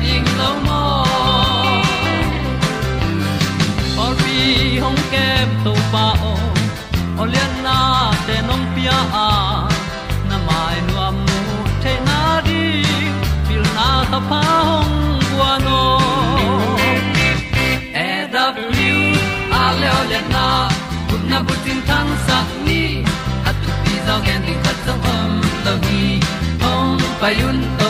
pi 0.00 0.12
ta 0.38 0.48
ding 2.04 2.32
or 4.02 4.12
bi 4.20 4.78
hong 4.82 5.00
kem 5.12 5.48
na 7.66 7.78
te 8.26 8.36
nong 8.48 8.66
pia 8.74 8.98
a 9.26 9.28
na 10.28 10.36
mai 10.46 10.76
nu 10.86 10.94
amu 11.06 11.40
te 11.82 11.92
na 12.06 12.20
đi, 12.46 12.64
pil 13.48 13.64
na 13.76 13.88
ta 14.12 14.20
pa 14.30 14.42
hong 14.68 14.96
bua 15.28 15.52
no 15.66 15.82
e 18.06 18.08
da 18.34 18.44
blue 18.56 19.04
a 19.60 19.62
le 19.80 19.88
olian 20.00 20.26
na 20.36 20.46
kun 21.08 21.22
na 21.30 21.38
bu 21.46 21.54
tin 21.64 21.78
tan 21.88 22.08
sa 22.26 22.38
ni. 22.66 22.82
At 23.48 23.56
tu 23.62 23.70
pi 23.82 23.94
zo 24.06 24.16
gen 24.26 24.40
di 24.46 24.54
khat 24.64 24.76
zo 24.86 24.94
om 25.14 25.30
lo 25.64 25.74
gi 25.86 26.04
hong 26.62 27.89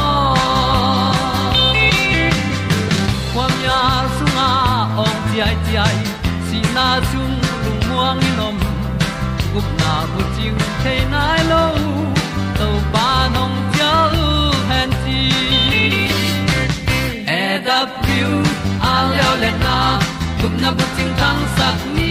ai, 5.77 5.97
si 6.47 6.59
na 6.75 6.99
chung 7.09 7.35
lu 7.63 7.71
muang 7.87 8.19
ni 8.23 8.31
nom. 8.39 8.57
Gup 9.53 9.67
na 9.79 9.93
bu 10.11 10.21
chiu 10.35 10.55
the 10.83 10.95
nai 11.13 11.41
lo 11.51 11.63
to 12.59 12.67
pa 12.93 13.07
nong 13.35 13.55
pia 13.71 13.93
u 14.25 14.27
han 14.69 14.89
ti 15.03 15.19
e 17.39 17.43
da 17.65 17.79
piu 18.03 18.31
a 18.91 18.93
leo 19.11 19.33
le 19.43 19.51
na. 19.65 19.77
Gup 20.41 20.53
na 20.61 20.69
bu 20.77 20.85
ting 20.95 21.13
tang 21.19 21.41
sat 21.57 21.79
ni. 21.95 22.10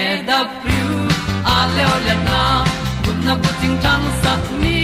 e 0.00 0.02
da 0.28 0.38
thru 0.60 0.82
a 1.54 1.56
le 1.74 1.84
le 2.06 2.14
na 2.28 2.40
kun 3.04 3.16
na 3.26 3.34
ko 3.42 3.50
ting 3.60 3.76
tang 3.84 4.06
sat 4.22 4.42
ni 4.62 4.78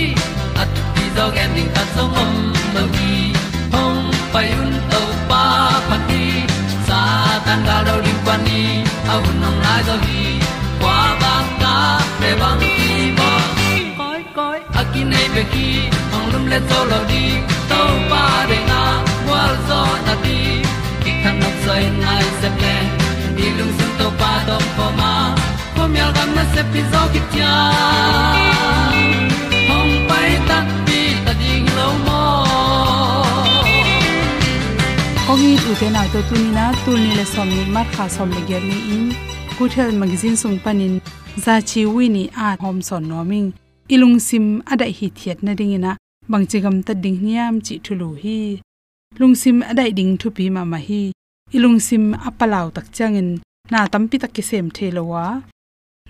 at 0.62 0.70
ti 0.94 1.04
dog 1.16 1.34
ending 1.44 1.70
ta 1.76 1.82
song 1.94 2.14
om 2.22 2.32
lo 2.74 2.84
gi 2.96 3.14
hong 3.74 4.02
pai 4.32 4.48
un 4.62 4.72
to 4.92 5.02
pa 5.30 5.44
pa 5.88 5.96
ti 6.08 6.24
sa 6.88 7.00
tan 7.46 7.60
ga 7.68 7.76
do 7.86 7.94
ri 8.04 8.14
pa 8.26 8.34
ni 8.46 8.60
au 9.12 9.22
nong 9.42 9.58
lai 9.64 9.80
do 9.88 9.96
gi 10.06 10.24
kwa 10.80 10.98
ba 11.22 11.34
ta 11.62 11.74
pe 12.20 12.30
bang 12.40 12.62
ki 12.76 12.92
bo 13.18 13.30
koi 14.00 14.22
koi 14.38 14.58
akin 14.80 15.06
nei 15.12 15.26
be 15.34 15.42
ki 15.52 15.68
ong 16.16 16.26
lum 16.32 16.44
le 16.52 16.58
zo 16.70 16.80
lo 16.92 17.00
di 17.10 17.24
to 17.70 17.80
pa 18.10 18.24
de 18.50 18.58
na 18.70 18.80
wa 19.28 19.42
zo 19.68 19.80
na 20.06 20.14
ti 20.24 20.38
ki 21.02 21.12
kan 21.22 21.34
nok 21.42 21.56
sai 21.64 21.84
nai 22.02 22.24
ko 26.24 26.30
myal 26.32 26.36
gam 26.36 26.36
na 26.36 26.44
se 26.54 26.62
pi 26.72 26.80
zo 26.92 27.02
ki 27.12 27.20
tia 27.32 27.52
hong 29.68 29.94
pai 30.08 30.32
ta 30.48 30.58
pi 30.86 31.00
ta 31.24 31.32
ding 31.40 31.68
lo 31.76 31.88
mo 32.06 32.22
ong 35.32 35.44
i 35.44 35.54
u 35.70 35.72
te 35.80 35.88
na 35.90 36.02
to 36.12 36.20
tu 36.28 36.34
ni 36.42 36.50
na? 36.58 36.72
Tu 36.84 36.92
ni 36.96 37.10
le 37.18 37.24
som 37.24 37.48
ni 37.48 37.64
mat 37.74 37.88
kha 37.96 38.08
som 38.08 38.30
le 38.30 38.40
ger 38.48 38.62
ni 38.70 38.78
in. 38.94 39.06
Kuthel 39.56 39.92
magazine 40.00 40.36
sung 40.36 40.58
panin 40.64 41.00
za 41.44 41.60
chi 41.60 41.80
wi 41.94 42.08
ni 42.08 42.24
a 42.36 42.56
hom 42.62 42.78
son 42.88 43.04
noming 43.08 43.48
ilung 43.94 44.18
sim 44.28 44.46
adai 44.72 44.92
hi 44.98 45.06
thiet 45.18 45.38
na 45.42 45.52
ding 45.58 45.74
ina 45.76 45.92
bangchigam 46.30 46.76
ta 46.86 46.92
ding 47.04 47.18
niam 47.26 47.54
chi 47.66 47.74
thulu 47.84 48.08
hi. 48.22 48.38
Lungsim 49.18 49.58
adai 49.70 49.90
ding 49.98 50.12
thu 50.20 50.28
pi 50.36 50.44
ma 50.54 50.62
ma 50.72 50.78
hi. 50.86 51.02
Ilung 51.56 51.78
sim 51.86 52.04
apalaw 52.28 52.66
tak 52.76 52.86
changin 52.96 53.28
na 53.70 53.78
tampi 53.92 54.16
tak 54.22 54.32
ki 54.36 54.42
sem 54.50 54.66
thelowa 54.76 55.24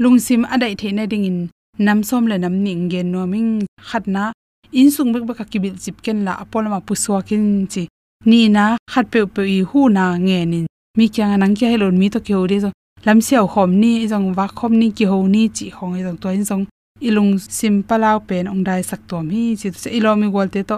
lungsim 0.02 0.42
adai 0.54 0.74
the 0.76 0.92
na 0.92 1.06
ding 1.06 1.24
in 1.24 1.50
nam 1.78 2.02
som 2.02 2.26
le 2.26 2.36
nam 2.38 2.54
ning 2.64 2.88
gen 2.90 3.12
noming 3.12 3.66
khatna 3.88 4.32
in 4.72 4.90
sung 4.90 5.12
bek 5.12 5.24
bek 5.28 5.40
ki 5.50 5.58
bil 5.58 5.76
chip 5.82 6.02
ken 6.02 6.24
la 6.26 6.32
apol 6.42 6.64
ma 6.68 6.80
puswa 6.80 7.18
kin 7.28 7.66
chi. 7.72 7.86
Ni 8.30 8.48
na 8.48 8.76
khat 8.92 9.06
pe 9.12 9.20
pe 9.34 9.42
i 9.58 9.60
hu 9.70 9.88
na 9.96 10.04
nge 10.26 10.40
ni. 10.52 10.60
Mi 10.98 11.06
kyang 11.14 11.34
nang 11.38 11.54
kya 11.58 11.68
helon 11.72 11.98
mi 12.00 12.08
to 12.14 12.18
kyo 12.26 12.46
re 12.50 12.58
zo. 12.64 12.70
Lam 13.06 13.18
siaw 13.26 13.46
khom 13.52 13.70
ni 13.82 13.92
jong 14.10 14.28
wa 14.36 14.46
khom 14.58 14.72
ni 14.80 14.88
ki 14.96 15.04
ho 15.10 15.18
ni 15.34 15.42
chi 15.56 15.66
hong 15.76 15.94
jong 16.06 16.18
to 16.22 16.28
in 16.36 16.44
jong 16.50 16.64
ilung 17.06 17.32
sim 17.58 17.76
palaw 17.88 18.18
pen 18.28 18.48
ong 18.52 18.62
dai 18.68 18.82
sak 18.90 19.00
to 19.08 19.16
mi 19.28 19.42
chi. 19.60 19.68
Se 19.82 19.88
ilomi 19.98 20.26
gol 20.34 20.48
te 20.54 20.62
to. 20.70 20.76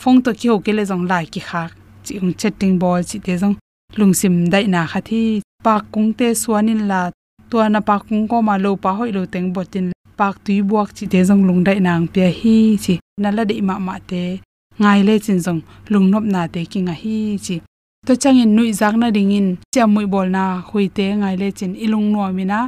Phong 0.00 0.18
to 0.24 0.30
ki 0.38 0.46
ho 0.50 0.56
ke 0.64 0.72
le 0.76 0.82
jong 0.90 1.04
lai 1.10 1.24
ki 1.32 1.40
khak. 1.48 1.70
Chi 2.04 2.12
ong 2.22 2.32
chatting 2.40 2.74
ball 2.82 3.02
chi 3.10 3.18
te 3.26 3.32
jong 3.42 3.56
lung 3.98 4.14
sim 4.20 4.34
dai 4.52 4.64
na 4.74 4.80
kha 4.90 5.00
thi. 5.08 5.22
Pa 5.64 5.74
kung 5.92 6.10
te 6.18 6.26
suanin 6.42 6.82
la 6.90 7.00
to 7.50 7.56
na 7.74 7.80
pa 7.88 7.94
kung 8.06 8.24
ko 8.30 8.36
ma 8.48 8.54
lo 8.64 8.70
pa 8.84 8.90
hoi 8.98 9.10
lo 9.16 9.22
teng 9.32 9.48
botin 9.54 9.86
pak 10.18 10.34
tui 10.44 10.58
buak 10.68 10.88
chi 10.96 11.04
te 11.12 11.18
jong 11.28 11.42
lung 11.48 11.60
dai 11.66 11.78
nang 11.86 12.06
pe 12.14 12.22
hi 12.38 12.56
chi. 12.84 12.94
Na 13.22 13.28
la 13.36 13.42
de 13.50 13.54
ma 13.68 13.74
ma 13.86 13.94
te 14.10 14.22
ngai 14.80 15.00
le 15.08 15.14
chin 15.24 15.38
jong 15.44 15.60
lung 15.92 16.06
nop 16.12 16.24
na 16.34 16.40
te 16.54 16.60
ki 16.70 16.78
nga 16.86 16.94
hi 17.02 17.16
chi. 17.44 17.56
To 18.06 18.12
changin 18.22 18.50
nui 18.56 18.72
jak 18.80 18.94
na 19.02 19.08
ding 19.16 19.32
in 19.38 19.48
chamui 19.74 20.06
bol 20.12 20.28
na 20.36 20.44
hui 20.68 20.86
te 20.96 21.06
ngai 21.20 21.36
le 21.42 21.48
chin 21.58 21.72
ilung 21.84 22.06
no 22.12 22.20
mina 22.38 22.58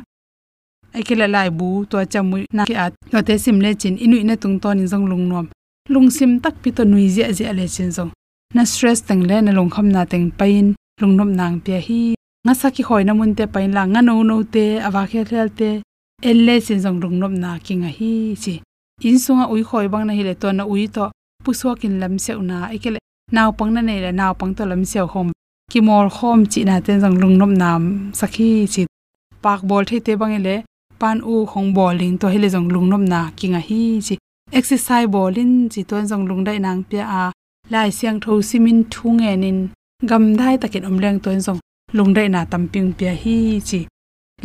akila 0.97 1.27
lai 1.35 1.49
bu 1.59 1.69
to 1.91 1.97
chamui 2.13 2.43
na 2.57 2.63
ki 2.69 2.75
at 2.85 2.93
to 3.11 3.19
te 3.29 3.35
sim 3.45 3.59
le 3.65 3.71
chin 3.81 3.95
inui 4.05 4.23
na 4.29 4.35
tung 4.43 4.57
ton 4.63 4.79
in 4.83 4.89
jong 4.93 5.07
lung 5.11 5.25
nom 5.31 5.47
lungsim 5.93 6.33
tak 6.43 6.55
pi 6.63 6.69
to 6.77 6.83
nui 6.93 7.07
zia 7.15 7.27
zia 7.37 7.53
le 7.59 7.67
chin 7.75 7.91
zong 7.97 8.11
na 8.55 8.63
stress 8.71 9.01
teng 9.09 9.23
le 9.29 9.37
na 9.45 9.51
long 9.59 9.71
kham 9.75 9.89
na 9.95 10.03
teng 10.13 10.29
pain. 10.41 10.67
Lungnom 11.01 11.35
nang 11.35 11.59
pia 11.65 11.81
hi 11.81 12.15
nga 12.45 12.55
saki 12.61 12.83
hoi 12.89 13.03
na 13.07 13.13
mun 13.19 13.33
te 13.39 13.45
pain 13.55 13.71
la 13.77 13.83
nga 13.93 14.01
no 14.07 14.15
no 14.29 14.37
te 14.55 14.65
awa 14.87 15.03
khe 15.11 15.23
khel 15.31 15.51
te. 15.59 15.71
Elle 16.31 16.55
sin 16.67 16.79
jong 16.85 17.01
rung 17.03 17.19
nom 17.23 17.35
na 17.43 17.51
kinga 17.67 17.91
hi 17.99 18.13
chi 18.43 18.55
in 19.09 19.19
sunga 19.25 19.45
ui 19.53 19.63
khoi 19.69 19.87
bang 19.93 20.05
na 20.07 20.13
hi 20.19 20.23
le 20.29 20.35
to 20.43 20.49
na 20.59 20.65
ui 20.73 20.83
to. 20.97 21.05
Puswa 21.45 21.73
kin 21.81 21.95
lam 22.03 22.15
se 22.25 22.33
una 22.43 22.59
ekele 22.75 22.99
naw 23.37 23.49
pang 23.59 23.71
na 23.75 23.81
nei 23.89 24.01
la 24.05 24.11
naw 24.21 24.33
pang 24.41 24.53
to 24.57 24.63
lam 24.71 24.83
se 24.91 25.01
khom. 25.13 25.29
Ki 25.71 25.81
mor 25.87 26.07
khom 26.17 26.39
chi 26.53 26.61
na 26.69 26.75
ten 26.87 27.01
jong 27.03 27.17
rung 27.23 27.37
nom 27.41 27.53
nam 27.63 27.83
saki 28.19 28.49
chi 28.73 28.83
park 29.45 29.61
ball 29.69 29.85
the 29.89 29.97
te 30.07 30.13
bang 30.21 30.35
ele 30.39 30.57
pan 31.01 31.19
u 31.33 31.35
khong 31.51 31.71
bowling 31.77 32.15
to 32.21 32.27
hele 32.35 32.49
jong 32.55 32.69
lung 32.75 32.89
nom 32.93 33.05
na 33.13 33.21
kinga 33.39 33.61
hi 33.69 33.83
chi 34.07 34.15
exercise 34.59 35.09
bowling 35.15 35.55
chi 35.73 35.81
ton 35.91 36.05
jong 36.11 36.25
lung 36.29 36.43
dai 36.47 36.59
nang 36.67 36.83
pia 36.89 37.05
a. 37.21 37.25
Lai 37.73 37.91
siang 37.97 38.19
tho 38.25 38.33
simin 38.49 38.79
thu 38.93 39.07
nge 39.19 39.33
nin. 39.43 39.59
Gam 40.09 40.25
dai 40.39 40.55
takin 40.63 40.85
omleng 40.89 41.19
ton 41.25 41.39
jong 41.47 41.61
lungdai 41.97 42.29
na 42.35 42.41
tamping 42.53 42.91
pia 42.99 43.13
hi 43.23 43.37
chi 43.69 43.81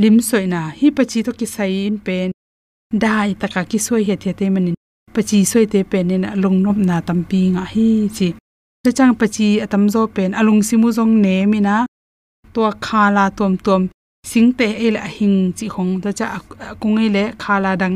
lim 0.02 0.16
soi 0.28 0.46
na 0.54 0.62
hi 0.80 0.88
pachi 0.98 1.20
to 1.26 1.32
ki 1.40 1.48
sai 1.56 1.74
in 1.90 1.98
pen 2.06 2.30
dai 3.04 3.30
taka 3.42 3.62
ki 3.72 3.78
soi 3.86 4.02
he 4.08 4.16
the 4.24 4.32
te 4.40 4.46
manin 4.54 4.76
pachi 5.16 5.38
soi 5.52 5.66
te 5.72 5.80
pen 5.92 6.12
in 6.16 6.26
lungnom 6.44 6.78
na 6.90 6.96
tampi 7.08 7.42
nga 7.54 7.64
hi 7.74 7.88
chi. 8.18 8.30
Te 8.84 8.90
chang 8.98 9.14
pachi 9.20 9.48
atam 9.66 9.84
zo 9.94 10.02
pen 10.16 10.32
alung 10.40 10.62
simu 10.68 10.90
jong 10.98 11.14
ne 11.24 11.36
mina 11.52 11.76
to 12.54 12.62
khala 12.86 13.26
tom 13.38 13.54
tom 13.66 13.82
singte 14.30 14.68
ele 14.86 15.02
hing 15.16 15.38
chi 15.58 15.66
khong 15.74 15.94
ta 16.04 16.10
cha 16.20 16.28
kung 16.82 16.98
ele 17.06 17.24
khala 17.44 17.72
dang 17.82 17.96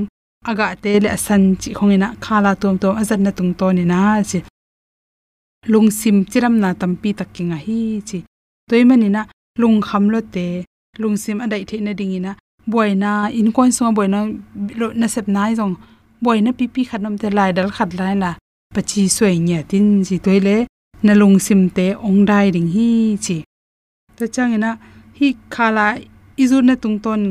aga 0.49 0.67
te 0.83 0.91
le 1.03 1.09
san 1.25 1.43
chi 1.61 1.69
khong 1.77 1.93
ina. 1.95 2.07
Khala 2.25 2.51
tom 2.61 2.73
tom 2.81 2.93
azan 3.01 3.21
na 3.25 3.31
tung 3.37 3.53
to 3.59 3.67
ni 3.77 3.83
na 3.91 3.99
chi. 4.29 4.39
Lung 5.71 5.89
sim 5.99 6.17
chiram 6.31 6.55
na 6.63 6.69
tampi 6.81 7.09
takinga 7.19 7.57
hi 7.65 7.79
chi. 8.09 8.19
Toimani 8.69 9.07
na 9.15 9.21
lung 9.61 9.79
kham 9.87 10.03
lo 10.13 10.19
te, 10.33 10.47
lung 11.01 11.17
sim 11.23 11.37
adai 11.43 11.63
the 11.69 11.77
na 11.85 11.91
dingina 11.99 12.31
boina 12.71 13.11
in 13.39 13.49
kon 13.55 13.71
so 13.71 13.83
boina 13.97 14.19
na 15.01 15.07
sep 15.13 15.27
nai 15.35 15.51
jong 15.59 15.75
boina 16.23 16.49
pi 16.57 16.65
pi 16.73 16.81
khatam 16.89 17.15
te 17.21 17.27
lai 17.37 17.51
dal 17.57 17.69
khat 17.75 17.89
lai 17.99 18.13
la 18.23 18.31
pachi 18.73 19.01
soi 19.17 19.35
nya 19.47 19.59
tin 19.69 19.87
chi 20.07 20.15
toile 20.25 20.55
na 21.05 21.13
lung 21.21 21.37
sim 21.45 21.61
te 21.75 21.85
ong 22.07 22.21
dai 22.29 22.47
ding 22.55 22.69
hi 22.75 23.17
chi. 23.25 23.37
Ta 24.17 24.25
changina 24.35 24.69
hi 25.17 25.27
khala 25.53 25.85
izu 26.43 26.57
na 26.67 26.73
tung 26.81 26.97
ton. 27.03 27.21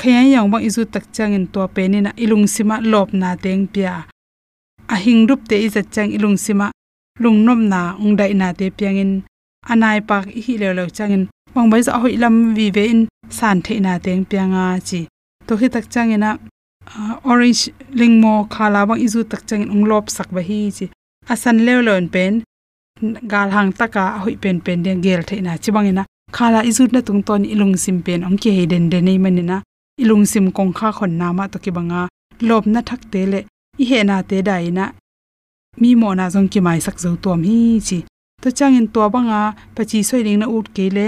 Khaya 0.00 0.22
yang 0.32 0.50
bang 0.50 0.64
izu 0.68 0.82
tak 0.92 1.04
changin 1.16 1.44
to 1.52 1.60
pe 1.74 1.82
ni 1.88 1.98
na 2.06 2.10
ilung 2.24 2.46
sima 2.54 2.76
lop 2.92 3.08
na 3.20 3.28
teng 3.42 3.64
pia. 3.72 3.94
A 4.94 4.96
hing 5.04 5.20
rup 5.28 5.40
te 5.50 5.56
izat 5.66 5.86
chang 5.94 6.10
ilung 6.16 6.36
sima 6.44 6.66
lungnom 7.22 7.60
na 7.72 7.80
ong 8.02 8.14
dai 8.18 8.32
na 8.40 8.52
te 8.58 8.66
piangin 8.76 9.12
anai 9.68 10.00
pak 10.00 10.24
hi 10.44 10.56
le 10.60 10.74
lo 10.78 10.86
changin. 10.86 11.28
Bang 11.54 11.70
bai 11.70 11.82
za 11.82 11.98
hoi 11.98 12.16
lam 12.16 12.54
vi 12.54 12.70
ve 12.70 12.84
in 12.92 13.08
san 13.28 13.60
the 13.62 13.80
na 13.80 13.98
teng 13.98 14.24
pianga 14.24 14.78
chi. 14.88 15.00
To 15.46 15.56
hi 15.56 15.68
tak 15.68 15.86
changina 15.92 16.38
orange 17.24 17.70
lingmo 17.92 18.48
khala 18.54 18.86
bang 18.86 19.00
izu 19.06 19.20
tak 19.30 19.42
changin 19.48 19.70
ong 19.74 19.84
lop 19.90 20.04
sak 20.16 20.28
ba 20.30 20.40
hi 20.40 20.70
chi. 20.76 20.86
Asan 21.28 21.56
le 21.66 21.72
lewlon 21.72 22.06
pen, 22.14 22.42
gal 23.32 23.50
hang 23.50 23.72
taka 23.72 24.18
hoi 24.22 24.36
pen 24.42 24.60
pen 24.60 24.82
den 24.82 25.02
gel 25.02 25.22
the 25.28 25.40
na 25.40 25.56
chi 25.62 25.70
bangina 25.72 26.04
khala 26.32 26.60
izu 26.70 26.82
na 26.92 27.00
tung 27.00 27.22
ton 27.22 27.42
ilung 27.44 27.76
sim 27.76 27.98
pen 28.06 28.24
ong 28.28 28.38
ke 28.42 28.66
den 28.72 28.84
de 28.92 28.98
nei 29.00 29.18
manina 29.24 29.56
ilung 30.02 30.24
sim 30.32 30.46
kong 30.56 30.72
kha 30.78 30.88
khon 30.96 31.12
na 31.20 31.32
ma 31.32 31.44
to 31.52 31.58
ki 31.64 31.70
banga 31.76 32.08
lop 32.48 32.64
na 32.66 32.80
thak 32.88 33.02
te 33.12 33.20
le, 33.32 33.40
i 33.82 33.84
he 33.90 33.98
na 34.08 34.16
te 34.22 34.38
dai 34.48 34.70
na 34.70 34.84
mi 35.80 35.90
mo 36.00 36.08
na 36.14 36.24
jong 36.32 36.48
ki 36.52 36.60
mai 36.66 36.80
sak 36.86 36.96
zo 37.02 37.10
tom 37.24 37.42
hi 37.48 37.58
chi 37.88 37.98
to 38.40 38.50
chang 38.50 38.74
in 38.74 38.88
to 38.88 39.08
banga, 39.14 39.54
pachi 39.74 39.98
soi 40.08 40.22
ring 40.26 40.38
na 40.40 40.46
ut 40.56 40.66
ke 40.76 40.86
le. 40.96 41.06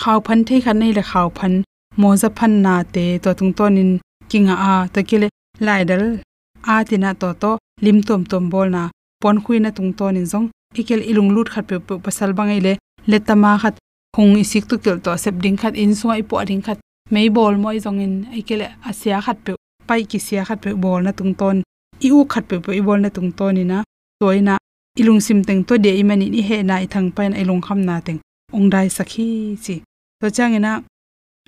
Khaw 0.00 0.18
phan 0.26 0.40
thei 0.46 0.60
khan 0.64 0.78
nei 0.78 0.92
le 0.98 1.02
khaw 1.10 1.28
phan. 1.36 1.52
Mo 2.00 2.08
za 2.16 2.28
phan 2.38 2.52
na 2.64 2.74
te, 2.94 3.04
to 3.22 3.30
tung 3.38 3.52
ton 3.58 3.76
in 3.82 3.90
kinga 4.30 4.54
a, 4.70 4.72
to 4.92 5.00
ki 5.08 5.16
le 5.22 5.28
lai 5.66 5.82
dal. 5.84 6.04
A 6.72 6.84
tina 6.88 7.10
to 7.20 7.28
to, 7.42 7.50
lim 7.84 7.98
tom 8.08 8.22
tom 8.30 8.44
bol 8.52 8.68
na. 8.74 8.82
Pon 9.22 9.36
khui 9.44 9.58
na 9.60 9.70
tung 9.76 9.92
ton 9.98 10.16
in 10.20 10.26
jong 10.32 10.48
ikel 10.80 11.00
ilung 11.10 11.30
lut 11.34 11.48
khat 11.52 11.64
pe 11.68 11.76
pasal 12.04 12.30
bangai 12.38 12.60
le. 12.66 12.72
Letama 13.10 13.52
khat 13.62 13.74
khung 14.14 14.32
isik 14.42 14.64
tu 14.68 14.74
kel 14.84 14.98
to, 15.04 15.12
sep 15.24 15.34
ding 15.44 15.56
khat, 15.62 15.74
in 15.82 15.92
suai 16.00 16.22
po 16.28 16.44
ding 16.50 16.62
khat. 16.66 16.78
Mei 17.10 17.28
bol 17.36 17.54
moi 17.62 17.78
zong 17.84 18.00
in 18.04 18.14
aikele 18.36 18.66
asia 18.88 19.20
khat 19.26 19.38
pe, 19.44 19.52
pai 19.88 20.02
ki 20.10 20.18
sia 20.26 20.42
khat 20.48 20.58
pe, 20.64 20.70
bol 20.82 21.00
na 21.02 21.12
tung 21.18 21.34
ton. 21.40 21.56
I 22.06 22.08
u 22.16 22.24
khat 22.32 22.44
pe 22.48 22.56
pe 22.64 22.80
bol 22.86 23.00
na 23.04 23.10
tung 23.16 23.30
ton 23.38 23.54
ni 23.54 23.64
na 23.64 23.78
toina 24.20 24.54
ilung 25.00 25.20
sim 25.26 25.40
teng 25.44 25.62
to 25.64 25.74
de 25.84 25.90
imani 26.00 26.26
ni 26.30 26.40
he 26.48 26.62
na 26.62 26.76
ithang 26.84 26.88
thang 26.92 27.08
pain 27.16 27.32
ilung 27.40 27.62
kham 27.66 27.80
na 27.88 28.00
teng. 28.06 28.20
Ong 28.56 28.70
dai 28.72 28.88
sakhi 28.96 29.56
chi. 29.64 29.74
To 30.20 30.26
changena 30.36 30.72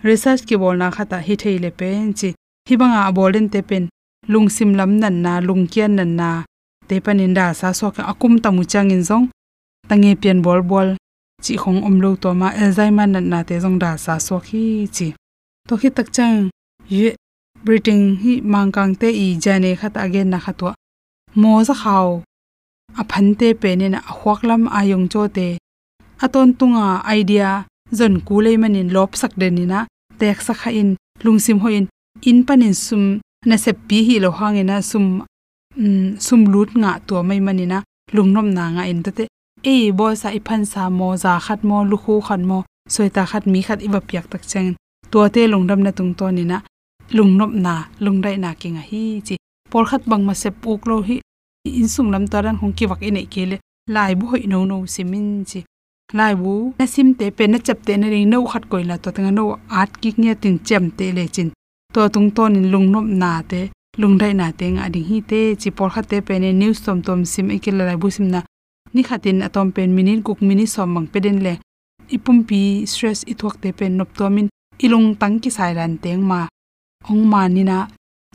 research 0.03 0.43
ki 0.49 0.57
bol 0.57 0.77
na 0.77 0.91
khata 0.97 1.19
hi 1.27 1.35
thei 1.43 1.57
le 1.65 1.71
pen 1.79 2.13
chi. 2.19 2.29
Hi 2.69 2.75
banga 2.81 3.13
bolen 3.17 3.47
te 3.53 3.61
pen. 3.69 3.85
Lung 4.33 4.49
sim 4.49 4.71
lam 4.79 4.91
nan 5.03 5.17
na, 5.25 5.33
lung 5.41 5.67
kian 5.73 5.93
nan 5.99 6.17
na, 6.17 6.31
te 6.89 6.97
panin 7.05 7.35
da 7.39 7.47
sa 7.53 7.69
so 7.79 7.91
ka 7.97 8.03
akum 8.13 8.35
tamu 8.43 8.63
changin 8.73 9.03
zong. 9.09 9.27
Tange 9.89 10.11
pian 10.21 10.39
bol 10.47 10.61
bol, 10.71 10.89
chi 11.45 11.55
khong 11.63 11.81
om 11.89 11.97
lo 12.03 12.11
to 12.23 12.29
ma 12.41 12.49
alzheimer 12.63 13.09
nan 13.15 13.27
na 13.33 13.39
te 13.49 13.55
zong 13.65 13.79
da 13.83 13.91
sa 14.05 14.15
so 14.27 14.37
khi 14.47 14.89
chi. 14.97 15.09
To 15.69 15.77
khi 15.81 15.89
tak 15.97 16.09
chang, 16.17 16.49
ye 16.89 17.17
breathing 17.65 18.17
hi 18.23 18.33
mangkang 18.53 18.93
te 19.01 19.09
i 19.09 19.27
jane 19.45 19.71
khat 19.81 19.97
again 19.97 20.29
na 20.31 20.39
khatwa 20.45 20.73
mo 21.41 21.65
za 21.65 21.75
khaw 21.83 22.23
aphante 23.01 23.49
penena 23.61 23.99
ahwaklam 24.11 24.63
ayong 24.79 25.07
chote 25.13 25.49
aton 26.25 26.51
tunga 26.59 26.87
idea 27.19 27.51
zon 27.99 28.15
kulei 28.27 28.57
manin 28.63 28.89
lop 28.97 29.11
sak 29.21 29.33
de 29.41 29.49
na 29.51 29.81
tek 30.19 30.39
sakha 30.47 30.71
in 30.81 30.91
lungsim 31.25 31.59
hoin 31.65 31.75
in 31.75 31.87
in 32.23 32.45
panin 32.47 32.75
sum, 32.75 33.21
na 33.47 33.57
se 33.57 33.73
pi 33.73 33.99
hi 34.07 34.19
lo 34.19 34.31
hangena 34.31 34.83
sum 34.83 35.25
mm, 35.77 36.21
sum 36.21 36.41
lut 36.53 36.71
nga 36.81 37.01
to 37.07 37.23
mai 37.23 37.41
manina 37.41 37.79
lungnom 38.15 38.49
na 38.57 38.65
nga 38.75 38.85
in 38.87 39.03
te. 39.03 39.27
E 39.63 39.91
bo 39.91 40.15
sa 40.15 40.29
iphan 40.29 40.45
phan 40.45 40.63
sa 40.73 40.83
mo, 40.91 41.17
za 41.17 41.41
khat 41.47 41.61
mo, 41.65 41.85
lu 41.91 41.97
khu 41.97 42.21
khan 42.27 42.43
mo 42.51 42.59
soita 42.89 43.23
khat 43.31 43.45
mi 43.53 43.61
khat 43.67 43.81
iwa 43.87 44.01
piak 44.09 44.27
tak 44.33 44.43
cheng 44.51 44.77
to 45.11 45.19
te 45.35 45.43
lungdam 45.53 45.81
na 45.83 45.91
tung 45.99 46.13
to 46.19 46.27
ni 46.31 46.45
na 46.45 46.59
lungnom 47.17 47.53
na 47.65 47.75
lungdai 48.05 48.37
na 48.39 48.51
kinga 48.61 48.83
hi 48.91 49.03
chi. 49.27 49.37
Por 49.71 49.85
khat 49.91 50.03
bang 50.11 50.23
ma 50.29 50.35
se 50.43 50.51
puk 50.63 50.81
lo 50.89 50.97
hi 51.09 51.17
in 51.65 51.89
sung 51.89 52.11
lam 52.11 52.27
ta 52.27 52.41
taran 52.41 52.57
hong 52.61 52.73
ki 52.73 52.87
wak 52.91 53.01
ine 53.09 53.23
kele 53.33 53.57
lai 53.95 54.15
bu 54.19 54.27
hoi 54.33 54.45
no 54.47 54.65
no 54.65 54.77
simin 54.87 55.45
chi 55.45 55.65
lai 56.13 56.35
bu, 56.35 56.75
na 56.79 56.87
sim 56.87 57.15
te 57.15 57.31
pe, 57.31 57.47
na 57.47 57.59
chap 57.59 57.79
te, 57.87 57.97
na 57.97 58.09
ring 58.09 58.29
no 58.31 58.47
khat 58.47 58.69
koi 58.71 58.85
la 58.91 58.97
to 58.97 59.11
tanga 59.11 59.31
no 59.31 59.45
art 59.81 59.93
ki 60.01 60.11
nge 60.17 60.35
tin 60.43 60.59
chem 60.67 60.85
te 60.99 61.13
le 61.17 61.25
chin. 61.35 61.51
To 61.95 62.09
tung 62.09 62.31
ton 62.37 62.55
in 62.59 62.71
lung 62.73 62.89
lungnop 62.93 63.07
na 63.21 63.43
te, 63.51 63.61
lung 64.01 64.19
dai 64.21 64.33
na 64.41 64.47
te 64.59 64.67
nga 64.75 64.89
ding 64.95 65.07
hi 65.11 65.19
te, 65.31 65.41
chi 65.61 65.71
por 65.77 65.91
khat 65.95 66.07
te 66.11 66.21
pe 66.21 66.39
ne 66.39 66.51
news 66.53 66.79
tom 66.85 66.99
tom 67.07 67.25
sim 67.33 67.51
e 67.51 67.55
ikil 67.57 67.77
lai 67.89 67.97
bu 68.03 68.11
sim 68.17 68.27
na. 68.35 68.41
Ni 68.95 69.03
khatin 69.09 69.43
atom 69.47 69.69
pen 69.75 69.91
minin 69.97 70.23
kuk 70.27 70.41
mini 70.49 70.67
som 70.75 70.89
mang 70.95 71.09
pe 71.13 71.19
den 71.25 71.39
le. 71.47 71.55
Ipum 72.15 72.39
pi 72.49 72.61
stress 72.93 73.21
i 73.33 73.35
thuak 73.41 73.57
te 73.63 73.69
pen 73.79 73.97
nop 73.99 74.11
to 74.19 74.31
min. 74.35 74.49
Ilung 74.85 75.09
tang 75.21 75.37
ki 75.43 75.51
sai 75.57 75.73
ran 75.79 75.93
teng 76.03 76.23
ma. 76.31 76.41
Ong 77.11 77.25
ma 77.33 77.49
ni 77.49 77.63
na 77.71 77.79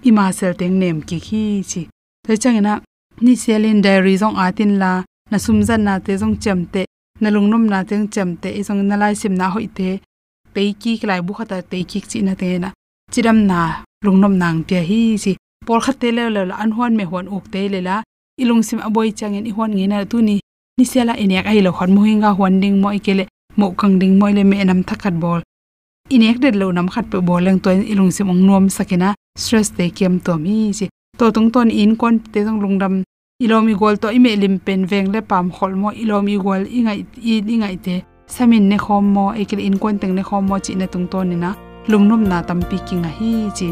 ima 0.09 0.25
sel 0.38 0.53
teng 0.59 0.75
nem 0.81 0.98
ki 1.07 1.17
khi 1.27 1.41
chi. 1.69 1.81
Te 2.25 2.33
chang 2.41 2.62
na 2.67 2.74
ni 3.21 3.35
selin 3.35 3.81
diary 3.83 4.15
zong 4.15 4.38
atin 4.39 4.79
la, 4.81 5.03
na 5.31 5.38
sumzan 5.38 5.83
na 5.83 5.99
te 5.99 6.15
zong 6.17 6.39
chamte 6.39 6.85
na 7.21 7.29
lungnom 7.29 7.67
na 7.67 7.83
teng 7.83 8.07
chamte 8.07 8.47
e 8.47 8.61
zong 8.63 8.88
na 8.88 8.95
lai 8.95 9.15
sim 9.15 9.35
na 9.35 9.51
hoite 9.51 9.99
te 10.53 10.61
ki 10.81 10.91
klai 11.01 11.21
bu 11.25 11.33
khata 11.38 11.59
te 11.61 11.83
ki 11.89 11.99
chi 12.09 12.19
na 12.23 12.33
te 12.41 12.57
na. 12.63 12.69
Chiram 13.11 13.39
na 13.49 13.83
lungnom 14.05 14.33
nang 14.41 14.63
pia 14.67 14.81
hi 14.89 15.17
chi 15.23 15.35
por 15.65 15.79
khate 15.85 15.99
te 15.99 16.09
le 16.15 16.23
le 16.35 16.41
an 16.63 16.71
huan 16.75 16.93
me 16.97 17.03
huan 17.11 17.27
uk 17.35 17.45
te 17.53 17.61
le 17.73 17.79
la 17.88 17.95
ilung 18.41 18.63
sim 18.67 18.79
aboi 18.88 19.11
changin 19.17 19.45
i 19.49 19.51
huan 19.55 19.71
ngena 19.75 20.05
tu 20.11 20.17
ni. 20.27 20.35
Ni 20.77 20.85
sela 20.91 21.13
inek 21.23 21.45
ai 21.51 21.59
lo 21.65 21.71
khon 21.77 21.91
muhinga 21.95 22.29
hwanding 22.38 22.75
mo 22.81 22.89
kele 23.05 23.25
mo 23.59 23.65
kangding 23.79 24.15
mo 24.19 24.25
le 24.38 24.43
me 24.51 24.63
nam 24.63 24.79
thakat 24.88 25.15
bol. 25.23 25.41
Inek 26.15 26.38
det 26.43 26.55
lo 26.61 26.71
nam 26.71 26.88
khat 26.93 27.05
pe 27.11 27.17
bol 27.27 27.41
leng 27.45 27.59
to 27.63 27.69
ilung 27.91 28.11
sim 28.15 28.29
ong 28.31 28.41
nuam 28.47 28.65
sakina 28.75 29.09
stress 29.41 29.69
te 29.77 29.83
kem 29.97 30.13
to 30.25 30.33
mi 30.43 30.71
chi 30.77 30.85
to 31.19 31.31
tung 31.35 31.51
ton 31.51 31.69
in 31.81 31.95
kon 31.99 32.15
te 32.33 32.39
jong 32.45 32.59
lungdam 32.63 32.93
ilomi 33.43 33.73
gol 33.79 33.95
to 34.01 34.07
ime 34.17 34.31
lim 34.41 34.55
pen 34.65 34.81
veng 34.91 35.07
le 35.13 35.19
pam 35.29 35.45
khol 35.55 35.73
mo 35.81 35.89
ilomi 36.03 36.35
gol 36.43 36.61
ingai 36.77 36.99
i 37.31 37.33
ingai 37.53 37.75
te 37.85 37.95
samin 38.35 38.69
ne 38.69 38.77
khom 38.85 39.03
mo 39.15 39.25
ikele 39.41 39.63
in 39.69 39.77
kon 39.81 39.95
teng 40.01 40.13
ne 40.15 40.23
khom 40.29 40.43
mo 40.49 40.55
chi 40.65 40.73
na 40.79 40.85
tung 40.93 41.07
ton 41.11 41.25
ni 41.29 41.35
na 41.43 41.49
lungnom 41.91 42.23
na 42.31 42.38
tampi 42.47 42.77
kinga 42.88 43.11
hi 43.17 43.31
chi 43.57 43.67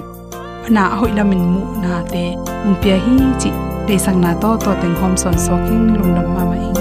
na 0.75 0.83
hoi 0.99 1.11
lamin 1.17 1.43
mu 1.53 1.61
na 1.83 1.91
te 2.13 2.23
ung 2.65 2.77
pia 2.81 2.97
hi 3.05 3.15
chi 3.41 3.49
te 3.87 3.95
sang 4.05 4.19
na 4.23 4.31
to 4.41 4.49
to 4.63 4.71
teng 4.81 4.95
hom 4.99 5.13
son 5.21 5.37
so 5.45 5.53
king 5.65 5.87
lungdam 5.99 6.27
ma 6.35 6.41
ma 6.49 6.55
ing 6.67 6.75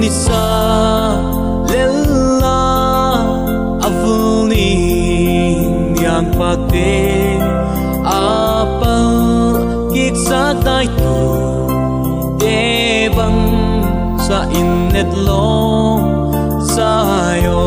ni 0.00 0.10
sa 0.24 0.44
lella 1.72 2.58
avuni 3.86 4.68
nyan 5.96 6.24
pate 6.38 7.31
tai 10.64 10.86
tu 10.98 11.14
te 12.40 12.58
bang 13.16 13.42
xa 14.24 14.40
in 14.60 14.70
net 14.94 15.10
lo 15.26 15.48
xa 16.72 16.94
yo. 17.46 17.62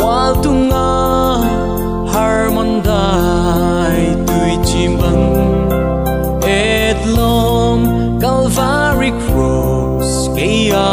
Wal 0.00 0.32
tung 0.44 0.62
nga 0.70 0.90
harmon 2.12 2.70
dai 2.88 4.00
tui 4.26 4.54
chim 4.68 4.92
bang 5.00 5.26
et 6.60 6.98
lom 7.16 7.78
calvary 8.22 9.12
cross 9.24 10.12
ke 10.36 10.52
a 10.86 10.92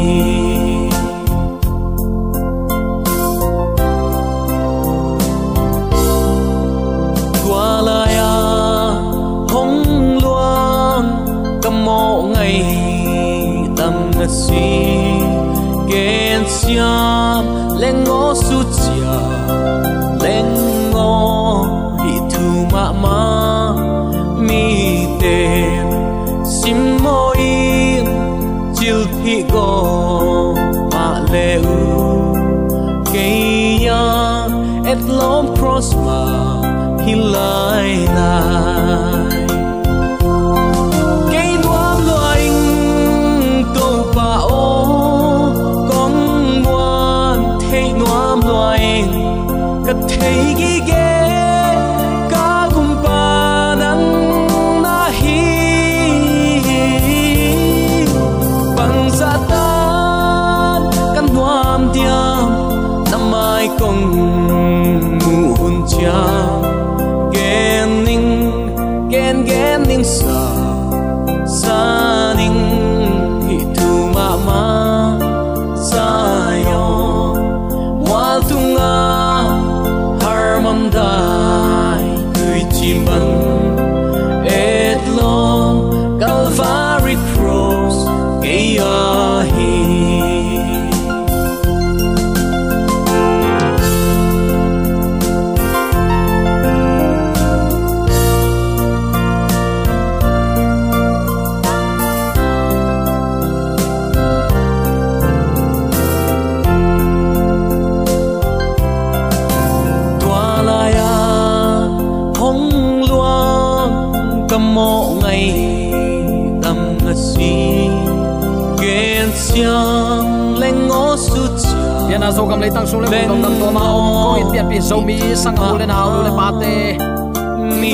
tang 122.73 122.87
su 122.87 122.99
le 122.99 123.07
mo 123.27 123.35
dam 123.43 123.53
to 123.59 123.67
ma 123.71 123.83
om 123.97 124.07
ko 124.23 124.29
in 124.41 124.47
pia 124.51 124.63
pi 124.69 124.77
zo 124.89 124.97
mi 125.07 125.17
sang 125.43 125.57
u 125.67 125.77
le 125.79 125.85
nau 125.85 126.09
le 126.25 126.31
pa 126.39 126.47
te 126.61 126.73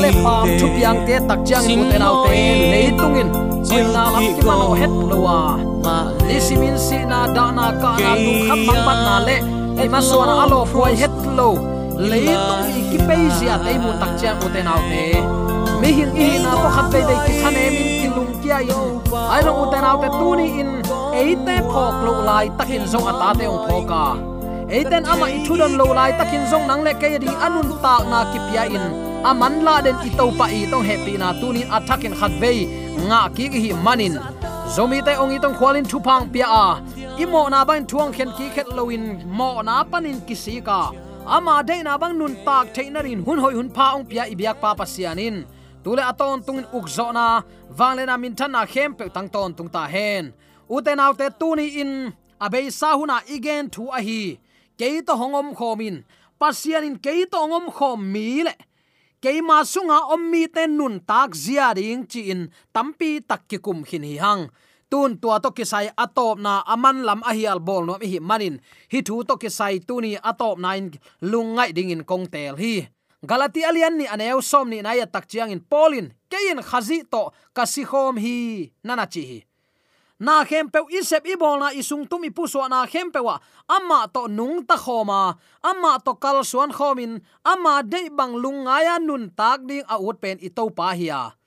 le 0.04 0.12
pam 0.24 0.48
thu 0.60 0.68
piang 0.76 1.00
te 1.08 1.16
tak 1.30 1.40
chang 1.48 1.66
ku 1.66 1.84
te 1.92 1.98
nau 2.04 2.16
te 2.26 2.42
le 2.72 2.82
tung 3.00 3.18
in 3.22 3.30
sin 3.70 3.86
na 3.96 4.04
lam 4.14 4.26
ki 4.36 4.42
ma 4.50 4.56
no 4.62 4.68
het 4.82 4.94
lo 5.10 5.18
wa 5.28 5.40
le 6.28 6.38
simin 6.48 6.78
si 6.86 7.00
na 7.12 7.20
da 7.36 7.46
na 7.58 7.66
ka 7.82 7.92
na 8.04 8.12
tu 8.24 8.32
kham 8.48 8.60
mang 8.68 8.82
pat 8.88 9.00
na 9.08 9.16
le 9.28 9.38
e 9.82 9.88
ma 9.94 10.00
so 10.10 10.20
na 10.30 10.34
alo 10.44 10.60
fuai 10.72 10.94
het 11.02 11.18
lo 11.38 11.50
le 12.10 12.22
tung 12.48 12.68
i 12.80 12.82
ki 12.90 13.00
pe 13.08 13.18
sia 13.38 13.56
te 13.66 13.72
mu 13.84 13.92
tak 14.02 14.12
chang 14.20 14.38
ku 14.42 14.48
te 14.56 14.62
nau 14.68 14.80
te 14.92 15.04
mi 15.82 15.90
hin 15.98 16.12
i 16.26 16.30
na 16.44 16.52
to 16.62 16.68
khat 16.76 16.88
pe 16.94 17.00
dei 17.10 17.20
ki 17.26 17.34
thane 17.42 17.64
min 17.76 17.90
ki 18.00 18.08
lung 18.16 18.34
kia 18.42 18.58
in 18.74 18.82
ai 19.34 19.42
lo 19.48 19.52
u 19.62 19.64
te 19.72 19.78
nau 19.86 19.96
te 20.04 20.10
tu 20.20 20.30
ni 20.40 20.48
in. 20.62 20.72
Eite 21.18 21.56
phok 21.74 21.96
lo 22.06 22.14
lai 22.30 22.46
takin 22.58 22.84
zong 22.92 23.08
ata 23.12 23.30
te 23.40 23.46
ong 23.50 23.62
phoka 23.66 24.37
eiten 24.70 25.06
ama 25.08 25.30
i 25.32 25.40
thudon 25.48 25.78
lo 25.80 25.94
lai 25.96 26.12
takin 26.20 26.44
zong 26.52 26.68
nang 26.68 26.84
le 26.84 26.94
ke 27.02 27.10
ding 27.24 27.38
anun 27.46 27.70
ta 27.84 28.04
na 28.12 28.20
kipia 28.32 28.64
in. 28.76 28.86
Aman 29.24 29.64
la 29.64 29.76
den 29.82 29.96
i 30.08 30.10
to 30.20 30.26
pa 30.40 30.46
i 30.52 30.68
tong 30.72 30.84
happy 30.84 31.14
na 31.18 31.32
tunin 31.40 31.68
attacking 31.72 32.16
khat 32.20 32.32
ve 32.42 32.52
nga 33.08 33.20
ki 33.36 33.48
hi 33.64 33.72
manin. 33.86 34.16
Zomi 34.76 35.00
te 35.06 35.14
ong 35.16 35.32
i 35.36 35.40
tong 35.40 35.56
khwalin 35.60 35.88
thupang 35.92 36.28
pia 36.34 36.48
a. 36.64 36.68
Imo 37.24 37.42
na 37.50 37.64
ban 37.68 37.88
thuang 37.90 38.12
khen 38.16 38.32
ki 38.38 38.48
khet 38.56 38.68
loin 38.78 39.24
mo 39.38 39.62
na 39.68 39.84
panin 39.92 40.20
kisika 40.28 40.92
ama 41.26 41.64
de 41.68 41.84
na 41.84 41.94
bang 42.02 42.16
nun 42.20 42.36
tak 42.46 42.66
theinarin 42.76 43.24
hun 43.26 43.40
hoi 43.44 43.54
hun 43.58 43.70
pha 43.76 43.96
ong 43.96 44.06
pia 44.10 44.24
ibyak 44.34 44.60
pa 44.64 44.76
pasianin 44.80 45.36
tule 45.84 46.04
aton 46.12 46.44
tungin 46.46 46.68
ukzo 46.78 47.08
na 47.18 47.26
wanglena 47.78 48.16
min 48.20 48.36
than 48.36 48.52
na 48.52 48.62
khem 48.74 48.92
pe 49.00 49.06
tang 49.16 49.30
ton 49.34 49.54
tung 49.58 49.72
ta 49.76 49.84
hen. 49.94 50.24
Uten 50.76 51.00
autte 51.00 51.28
tuni 51.40 51.68
in 51.82 51.92
abei 52.46 52.68
sahuna 52.80 53.18
igen 53.36 53.64
thu 53.72 53.88
ahi. 54.00 54.20
hi 54.36 54.47
ke 54.80 55.02
to 55.08 55.14
hongom 55.18 55.52
khomin 55.58 56.06
pasian 56.40 56.86
in 56.86 56.96
ke 57.02 57.26
to 57.32 57.40
ngom 57.50 57.68
khom 57.74 58.00
mi 58.14 58.46
le 58.48 58.54
ke 59.22 59.42
ma 59.42 59.66
sunga 59.74 59.98
ommi 60.14 60.46
te 60.56 60.64
nun 60.68 61.02
tak 61.10 61.34
zia 61.34 61.74
ding 61.78 62.06
chi 62.12 62.22
in 62.34 62.42
tampi 62.74 63.12
tak 63.30 63.42
ki 63.50 63.58
kum 63.66 63.84
hin 63.90 64.06
hi 64.10 64.16
hang 64.24 64.44
tun 64.90 65.18
tua 65.20 65.40
to 65.40 65.52
kisai 65.52 65.90
atop 65.98 66.40
na 66.40 66.64
aman 66.74 67.04
lam 67.04 67.22
ahial 67.24 67.60
bol 67.60 67.84
no 67.86 67.96
hi 68.00 68.20
manin. 68.20 68.60
Hi 68.92 69.02
thu 69.02 69.24
to 69.28 69.36
kisai 69.36 69.80
tuni 69.88 70.16
atop 70.24 70.60
nine 70.60 70.92
lungai 71.22 71.74
ding 71.76 71.92
in 71.92 72.04
kong 72.04 72.28
tel 72.32 72.56
hi. 72.56 72.88
Galati 73.26 73.66
alian 73.66 73.98
ni 73.98 74.06
aneu 74.08 74.42
som 74.42 74.70
ni 74.70 74.82
na 74.82 74.94
ya 74.94 75.06
tak 75.06 75.28
chiang 75.28 75.52
in 75.52 75.60
polin 75.60 76.14
kein 76.30 76.62
khazi 76.62 77.04
to 77.12 77.34
kasikhom 77.56 78.16
hi 78.24 78.72
nana 78.84 79.06
chi 79.14 79.24
hi 79.30 79.40
na 80.20 80.42
khem 80.44 80.70
pe 80.74 80.82
isep 80.98 81.26
i 81.30 81.36
bol 81.38 81.62
na 81.62 81.70
isung 81.70 82.10
tum 82.10 82.26
i 82.26 82.32
puso 82.34 82.66
na 82.66 82.86
khem 82.90 83.14
pe 83.14 83.22
wa 83.22 83.38
amma 83.70 84.10
to 84.10 84.28
nung 84.28 84.66
ta 84.66 84.76
khoma. 84.76 85.38
Amma 85.64 86.00
to 86.02 86.16
kal 86.16 86.42
suan 86.44 86.72
khomin. 86.72 87.22
Amma 87.46 87.84
de 87.84 88.10
bang 88.10 88.34
lunga 88.34 88.82
ya 88.82 88.96
nun 88.98 89.30
tak 89.36 89.68
ding 89.68 89.86
a 89.86 89.96
ut 90.02 90.18
pen 90.22 90.38
i 90.42 90.50
to 90.50 90.70
pa 90.74 90.96
hiya. 90.98 91.38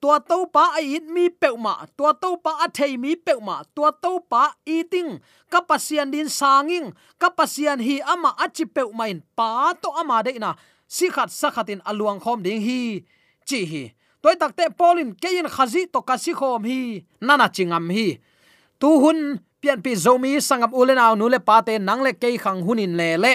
Tua 0.00 0.16
to 0.16 0.48
pa 0.48 0.78
a 0.78 0.80
it 0.80 1.04
mi 1.04 1.28
pe 1.28 1.50
ma. 1.58 1.84
Tua 1.96 2.14
to 2.16 2.36
pa 2.40 2.64
a 2.64 2.66
thei 2.70 2.96
mi 2.96 3.16
pe 3.16 3.34
ma. 3.40 3.66
Tua 3.74 3.92
to 3.92 4.20
pa 4.30 4.56
eating 4.64 5.20
kapasian 5.52 6.08
din 6.08 6.28
sanging. 6.28 6.94
Kapasian 7.20 7.82
hi 7.82 8.00
ama 8.00 8.32
achi 8.38 8.64
pe 8.64 8.86
main. 8.94 9.20
Pa 9.36 9.74
to 9.76 9.90
ama 9.92 10.22
de 10.22 10.38
na 10.38 10.54
sikhat 10.88 11.28
sakhatin 11.28 11.82
aluang 11.84 12.20
khom 12.20 12.40
ding 12.40 12.62
hi. 12.62 13.04
Chi 13.44 13.60
hi 13.66 13.84
toy 14.22 14.36
takte 14.36 14.68
polin 14.76 15.16
kein 15.16 15.48
khazi 15.48 15.88
to 15.92 16.00
kasi 16.04 16.32
khom 16.36 16.64
hi 16.64 16.80
nana 17.20 17.46
chingam 17.48 17.88
hi 17.96 18.20
tu 18.80 18.88
hun 19.02 19.40
pian 19.60 19.80
pi 19.84 19.92
zomi 19.96 20.40
sangam 20.40 20.72
ulena 20.80 21.14
nu 21.16 21.28
le 21.28 21.40
pate 21.48 21.74
nang 21.80 22.02
le 22.06 22.12
kei 22.12 22.36
khang 22.36 22.60
hunin 22.66 22.92
le 23.00 23.08
le 23.24 23.34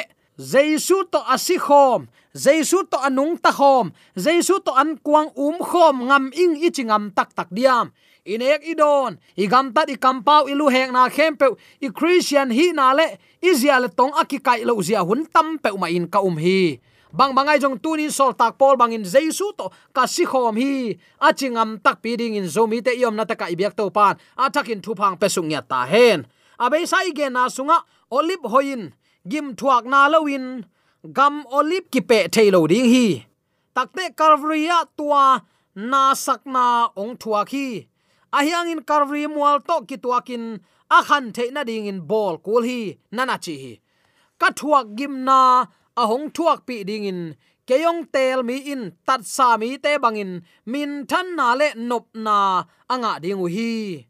jaisu 0.52 0.98
to 1.12 1.20
asi 1.36 1.58
khom 1.58 2.02
jaisu 2.44 2.84
to 2.92 2.98
anung 3.08 3.38
ta 3.44 3.52
khom 3.52 3.92
jaisu 4.24 4.56
to 4.66 4.72
an 4.82 4.98
kuang 5.06 5.30
um 5.46 5.58
khom 5.70 5.96
ngam 6.08 6.24
ing 6.34 6.54
ichingam 6.68 7.04
tak 7.18 7.30
tak 7.38 7.50
diam 7.58 7.88
inek 8.26 8.62
idon 8.66 9.18
igam 9.38 9.70
tat 9.74 9.90
i 9.90 9.96
kampau 9.96 10.50
ilu 10.52 10.68
hek 10.76 10.90
na 10.92 11.10
khempe 11.10 11.48
i 11.86 11.88
christian 11.98 12.50
hi 12.58 12.74
na 12.74 12.94
le 12.98 13.08
izia 13.42 13.80
le 13.80 13.90
tong 13.90 14.14
akikai 14.22 14.62
lo 14.66 14.82
zia 14.82 15.02
hun 15.08 15.26
tam 15.34 15.58
pe 15.62 15.70
ma 15.82 15.88
in 15.88 16.06
ka 16.14 16.20
um 16.20 16.38
hi 16.38 16.82
bang 17.16 17.32
bangai 17.32 17.58
jong 17.64 17.80
tunin 17.80 18.12
sol 18.12 18.36
tak 18.36 18.60
pol 18.60 18.76
bangin 18.76 19.08
jesu 19.08 19.56
to. 19.56 19.72
Ka 19.96 20.04
si 20.06 20.28
khom 20.28 20.60
hi. 20.60 21.00
Achingam 21.24 21.80
tak 21.80 22.04
piding 22.04 22.36
in 22.36 22.48
zomi 22.52 22.84
te 22.84 22.92
yom 23.00 23.16
na 23.16 23.24
ta 23.24 23.36
ka 23.40 23.48
ibyak 23.48 23.76
to 23.80 23.88
pan. 23.90 24.20
Atakin 24.36 24.84
thu 24.84 24.92
phang 25.00 25.16
pesung 25.16 25.48
ya 25.48 25.64
ta 25.64 25.88
hen. 25.88 26.28
Abe 26.60 26.84
sai 26.84 27.12
ge 27.16 27.32
na 27.32 27.48
sunga, 27.48 27.84
olip 28.12 28.44
hoin. 28.44 28.92
Gim 29.28 29.56
thuak 29.56 29.88
na 29.88 30.12
lowin. 30.12 30.68
Gam 31.14 31.46
olip 31.52 31.92
ki 31.92 32.02
pe 32.02 32.28
thailo 32.28 32.68
ding 32.68 32.86
hi. 32.92 33.26
Takte 33.76 34.12
calvaria 34.16 34.84
tua 34.98 35.40
na 35.76 36.14
sakna 36.14 36.92
ong 36.96 37.16
thuak 37.16 37.50
hi. 37.56 37.88
Ahyang 38.36 38.72
in 38.72 38.82
calvary 38.84 39.28
mual 39.28 39.64
to 39.64 39.88
ki 39.88 39.98
tuakin 40.04 40.60
a 40.92 41.00
khan 41.04 41.32
na 41.54 41.64
ding 41.64 41.88
in 41.88 42.02
bol 42.02 42.38
kul 42.38 42.64
hi. 42.64 42.98
Nana 43.12 43.40
chi 43.40 43.56
hi. 43.64 43.74
Ka 44.40 44.52
thuak 44.52 44.96
gim 44.96 45.24
ahong 46.02 46.28
thuak 46.36 46.60
pi 46.68 46.84
ding 46.84 47.06
in. 47.12 47.22
Keyong 47.68 48.06
tel 48.14 48.44
mi 48.46 48.58
in, 48.74 48.94
tat 49.08 49.26
sa 49.26 49.58
mi 49.58 49.78
te 49.84 49.98
bangin 49.98 50.46
min 50.72 50.92
than 51.10 51.36
na 51.38 51.48
le 51.60 51.74
nop 51.90 52.06
na 52.14 52.38
anga 52.94 53.14
ding 53.24 53.42
u 53.46 53.48
hi. 53.56 54.06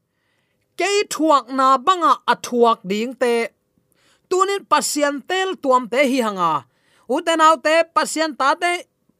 Ke 0.79 1.07
thuak 1.13 1.45
na 1.57 1.77
banga 1.77 2.13
athuak 2.27 2.79
ding 2.83 3.15
te. 3.15 3.35
Tunin 4.29 4.65
pasien 4.71 5.15
tel 5.29 5.55
tuam 5.63 5.87
te 5.87 6.03
hi 6.11 6.19
hanga. 6.25 6.65
Uten 7.07 7.39
te 7.63 7.75
pasien 7.95 8.35
ta 8.35 8.55
te, 8.61 8.71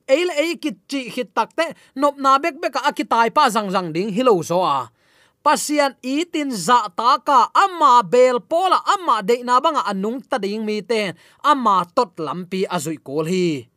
eil 0.08 0.30
ei 0.36 0.58
kit 0.58 0.78
chi 0.90 1.10
hit 1.16 1.30
tak 1.38 1.56
te, 1.56 1.66
nop 1.96 2.18
na 2.18 2.38
bek 2.44 2.60
bek 2.62 2.76
a 2.90 2.92
ki 2.92 3.06
tai 3.06 3.30
pa 3.30 3.50
zang 3.50 3.70
zang 3.72 3.94
ding 3.94 4.10
hilo 4.10 4.42
zo 4.44 4.60
a 4.62 4.90
pasian 5.46 5.94
itin 6.02 6.50
za 6.50 6.90
ta 6.98 7.22
ka 7.22 7.54
ama 7.54 8.02
bel 8.02 8.42
pola 8.42 8.82
ama 8.82 9.22
de 9.22 9.46
na 9.46 9.62
banga 9.62 9.86
anung 9.86 10.18
ta 10.26 10.42
ding 10.42 10.66
mi 10.66 10.82
ten. 10.82 11.14
Ama 11.46 11.86
tot 11.94 12.18
lampi 12.18 12.66
azui 12.66 12.98
kol 12.98 13.30
hi. 13.30 13.70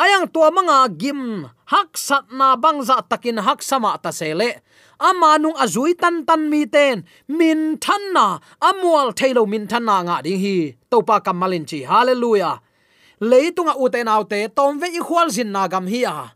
Ayang 0.00 0.30
tua 0.32 0.48
manga 0.54 0.86
gim 1.00 1.44
hak 1.72 1.90
sat 2.06 2.30
na 2.30 2.54
bang 2.54 2.78
za 2.86 3.02
takin 3.10 3.42
hak 3.42 3.60
sama 3.60 3.98
ta 3.98 4.14
sele. 4.14 4.62
Ama 5.02 5.36
nung 5.42 5.58
azui 5.58 5.92
tan 5.98 6.22
tan 6.22 6.46
mi 6.46 6.62
ten. 6.64 7.02
Min 7.26 7.60
than 7.82 8.02
na 8.14 8.38
amwal 8.62 9.10
thailo 9.18 9.42
min 9.50 9.66
than 9.66 9.84
na 9.90 9.96
nga 10.06 10.16
ding 10.24 10.38
hi. 10.38 10.78
Topa 10.90 11.18
kamalin 11.26 11.66
chi, 11.68 11.82
hallelujah. 11.90 12.62
Leitunga 13.20 13.74
uten 13.76 14.08
autte 14.08 14.38
tom 14.56 14.80
ve 14.80 14.88
i 14.98 15.00
khwal 15.06 15.28
zin 15.36 15.50
na 15.52 15.62
gam 15.72 15.84
hi 15.92 16.00
a 16.06 16.32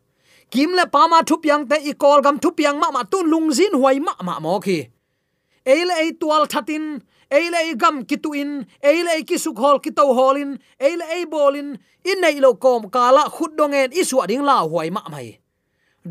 kim 0.55 0.71
le 0.79 0.87
pa 0.87 1.09
ma 1.11 1.19
thu 1.29 1.37
piang 1.43 1.67
te, 1.71 1.77
i 1.91 1.93
kol 2.03 2.23
gam 2.23 2.39
thu 2.39 2.51
piang 2.59 2.79
ma 2.79 2.89
ma 2.95 3.03
tun 3.13 3.27
lung 3.33 3.51
zin 3.59 3.75
huai 3.81 3.99
ma 4.07 4.15
ma 4.23 4.39
mo 4.45 4.61
khi. 4.65 4.79
Eile 5.67 5.95
ei 6.03 6.13
tual 6.21 6.47
thatin 6.53 6.85
eile 7.39 7.59
ei 7.67 7.75
gam 7.83 7.97
kitu 8.09 8.31
in 8.43 8.51
eile 8.91 9.11
ei 9.17 9.25
kisuk 9.29 9.59
hol 9.59 9.79
kito 9.85 10.05
holin 10.19 10.51
eile 10.79 11.05
ei 11.17 11.25
bolin 11.27 11.69
in 12.11 12.19
nei 12.23 12.39
lo 12.45 12.55
kom 12.55 12.83
kala 12.95 13.25
khut 13.35 13.53
dongen 13.59 13.91
isu 14.01 14.23
ading 14.23 14.45
la 14.49 14.57
huai 14.63 14.91
ma 14.97 15.03
mai. 15.11 15.29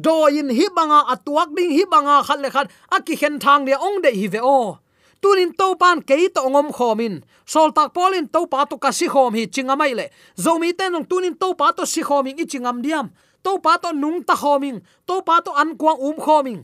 Do 0.05 0.27
in 0.27 0.49
hi 0.57 0.67
banga 0.75 0.99
atuak 1.13 1.49
ding 1.55 1.71
hi 1.77 1.83
banga 1.93 2.15
khat 2.27 2.39
le 2.43 2.49
khat 2.55 2.67
aki 2.95 3.15
khen 3.15 3.39
thang 3.39 3.63
le 3.65 3.75
ong 3.87 4.01
de 4.03 4.11
hi 4.19 4.27
ve 4.27 4.41
o. 4.43 4.77
Tunin 5.21 5.51
to 5.59 5.75
pan 5.81 6.01
ke 6.01 6.15
to 6.35 6.41
ngom 6.51 6.67
khomin, 6.77 7.23
sol 7.45 7.71
tak 7.71 7.93
polin 7.95 8.27
to 8.27 8.47
pa 8.51 8.65
to 8.65 8.75
ka 8.77 8.91
si 8.91 9.07
khom 9.07 9.31
hi 9.37 9.47
chingamai 9.47 9.93
le. 9.95 10.05
Zomi 10.35 10.75
ten 10.79 11.05
tunin 11.09 11.39
to 11.39 11.53
pa 11.59 11.71
to 11.71 11.85
si 11.85 12.01
khoming 12.03 12.39
i 12.43 12.45
chingam 12.51 12.83
diam 12.83 13.07
to 13.43 13.59
pa 13.59 13.77
to 13.77 13.91
nung 13.91 14.23
ta 14.23 14.35
homing 14.35 14.79
to 15.07 15.21
pa 15.27 15.39
to 15.45 15.51
an 15.53 15.75
kwang 15.77 15.99
um 15.99 16.17
khoming 16.17 16.63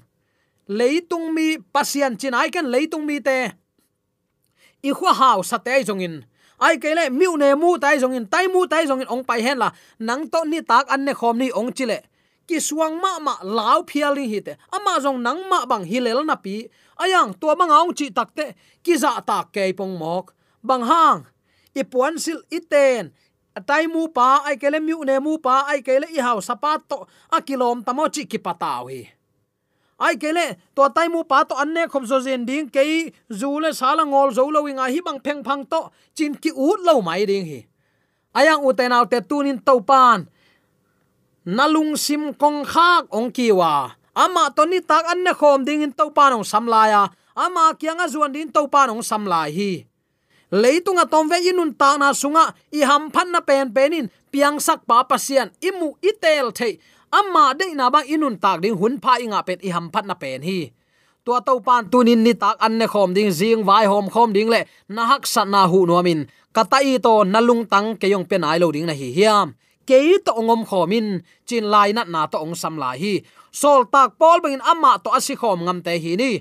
leitung 0.69 1.33
mi 1.33 1.57
pasian 1.57 2.13
chin. 2.15 2.37
Ai 2.37 2.53
kan 2.53 2.69
leitung 2.69 3.03
mi 3.03 3.19
te. 3.19 3.51
I 4.85 4.91
khwa 4.93 5.11
haw 5.11 5.39
sa 5.41 5.57
te 5.57 5.81
jongin 5.83 6.23
ai 6.61 6.77
ke 6.77 6.93
le 6.95 7.09
miu 7.09 7.35
ne 7.35 7.55
mu 7.55 7.75
tai 7.81 7.97
jongin 7.99 8.29
tai 8.29 8.47
mu 8.47 8.67
tai 8.69 8.85
jongin 8.85 9.09
ong 9.09 9.25
pai 9.25 9.41
hen 9.41 9.57
la. 9.57 9.73
Nang 9.99 10.29
to 10.29 10.45
ni 10.45 10.61
tak 10.61 10.85
an 10.93 11.03
ne 11.03 11.13
khom 11.13 11.35
ni 11.41 11.49
ong 11.51 11.73
chile 11.73 12.05
ki 12.47 12.57
suang 12.57 12.97
ma 12.97 13.19
ma 13.19 13.33
lau 13.45 13.85
phiali 13.89 14.25
hi 14.29 14.39
te. 14.41 14.53
Ama 14.73 15.01
jong 15.03 15.19
nang 15.21 15.41
ma 15.49 15.65
bang 15.65 15.85
hilel 15.85 16.25
na 16.25 16.35
pi. 16.35 16.69
Ayang, 16.99 17.31
tua 17.39 17.55
ma 17.55 17.65
ngaung 17.69 17.93
chi 17.95 18.11
takte 18.11 18.57
ki 18.83 18.93
za 18.97 19.21
ta 19.21 19.45
ke 19.53 19.71
pong 19.77 19.95
mok. 20.01 20.33
Bang 20.65 20.83
hang. 20.83 21.29
Ipuan 21.77 22.17
sil 22.19 22.41
iten 22.51 23.13
atai 23.57 23.87
mu 23.87 24.07
pa, 24.09 24.43
ai 24.45 24.57
kele 24.57 24.79
mu 24.79 25.03
ne 25.05 25.19
mu 25.19 25.37
pa, 25.37 25.65
ai 25.69 25.81
kele 25.81 26.07
i 26.11 26.19
hau 26.19 26.41
sapat 26.41 26.85
to, 26.89 27.07
a 27.31 27.41
kilom 27.41 27.83
tamo 27.85 28.09
chi 28.09 28.25
ki 28.25 28.37
pataw 28.37 28.89
hi. 28.89 29.07
Ai 29.99 30.15
kele, 30.15 30.55
to 30.75 30.87
tai 30.95 31.07
mu 31.11 31.23
pa 31.27 31.43
to 31.43 31.55
anne 31.59 31.89
khom 31.91 32.05
zo 32.07 32.19
zen 32.23 32.45
ding 32.45 32.69
ke 32.71 33.11
zu 33.27 33.59
le 33.59 33.73
sala 33.75 34.05
ngol 34.07 34.31
zo 34.31 34.47
lo 34.47 34.63
winga 34.63 34.87
hi 34.87 34.99
bang 35.03 35.19
pheng 35.19 35.41
phang 35.43 35.63
to, 35.67 35.91
chin 36.15 36.35
ki 36.35 36.51
ut 36.55 36.79
lo 36.87 37.01
mai 37.01 37.25
ding 37.25 37.45
hi. 37.45 37.59
Ayang 38.35 38.61
u 38.61 38.71
te 38.77 38.85
naw 38.87 39.03
te 39.09 39.19
tunin 39.25 39.57
to 39.57 39.81
pan 39.81 40.29
nalung 41.49 41.97
sim 41.97 42.29
kong 42.37 42.61
khak 42.61 43.09
ong 43.09 43.33
kiwa 43.33 43.97
ama 44.13 44.53
to 44.53 44.69
ni 44.69 44.85
tak 44.85 45.01
anne 45.09 45.33
khom 45.33 45.65
ding 45.65 45.81
in 45.81 45.89
to 45.89 46.13
pan 46.13 46.37
ong 46.37 46.45
samlaya 46.45 47.09
ama 47.33 47.73
kyanga 47.73 48.05
zuan 48.05 48.29
din 48.29 48.53
to 48.53 48.69
pan 48.69 48.93
ong 48.93 49.01
samlai 49.01 49.49
hi 49.49 49.88
leitunga 50.51 51.05
tomve 51.05 51.37
inun 51.41 51.73
ta 51.77 51.97
na 51.97 52.13
sunga, 52.13 52.53
i 52.73 52.81
ham 52.81 53.09
phan 53.13 53.31
na 53.31 53.41
pen 53.41 53.73
penin 53.73 54.09
piang 54.31 54.59
sak 54.59 54.85
pa 54.89 55.03
pasian, 55.03 55.49
imu 55.61 55.97
itel 56.01 56.53
the. 56.53 56.79
Amma 57.09 57.57
de 57.57 57.73
na 57.73 57.89
bang 57.89 58.05
inun 58.05 58.37
tak 58.37 58.61
ding 58.61 58.77
hun 58.77 59.01
pha 59.01 59.17
inga 59.17 59.41
pet 59.41 59.59
i 59.65 59.69
ham 59.69 59.89
phat 59.89 60.05
na 60.05 60.13
pen 60.13 60.41
hi. 60.41 60.69
Tua 61.25 61.41
to 61.41 61.59
pan 61.59 61.89
tunin 61.89 62.21
ni 62.21 62.33
tak 62.33 62.57
an 62.61 62.77
ne 62.77 62.85
khom 62.85 63.13
ding 63.13 63.31
jing 63.33 63.65
vai 63.65 63.85
hom 63.85 64.09
khom 64.13 64.33
ding 64.33 64.49
le, 64.49 64.65
na 64.89 65.05
hak 65.05 65.25
sat 65.25 65.47
na 65.47 65.65
hu 65.65 65.85
no 65.85 66.01
min 66.01 66.29
i 66.55 66.97
to 66.97 67.23
nalung 67.23 67.65
tang 67.69 67.97
ke 67.97 68.07
yong 68.07 68.25
pen 68.25 68.43
ai 68.43 68.59
lo 68.59 68.71
ding 68.71 68.85
na 68.85 68.93
hi 68.93 69.09
hiam. 69.17 69.53
Ke 69.87 70.21
to 70.25 70.33
ngom 70.37 70.65
khomin 70.69 71.21
chin 71.47 71.65
lai 71.73 71.93
na 71.93 72.03
na 72.03 72.27
to 72.27 72.37
ong 72.37 72.55
sam 72.55 72.77
la 72.77 72.93
hi. 72.93 73.21
Sol 73.51 73.85
tak 73.89 74.17
pol 74.19 74.37
bangin 74.41 74.61
amma 74.61 75.01
to 75.03 75.09
asi 75.09 75.33
khom 75.35 75.65
ngam 75.65 75.81
te 75.81 75.97
hi 75.97 76.13
ni. 76.15 76.31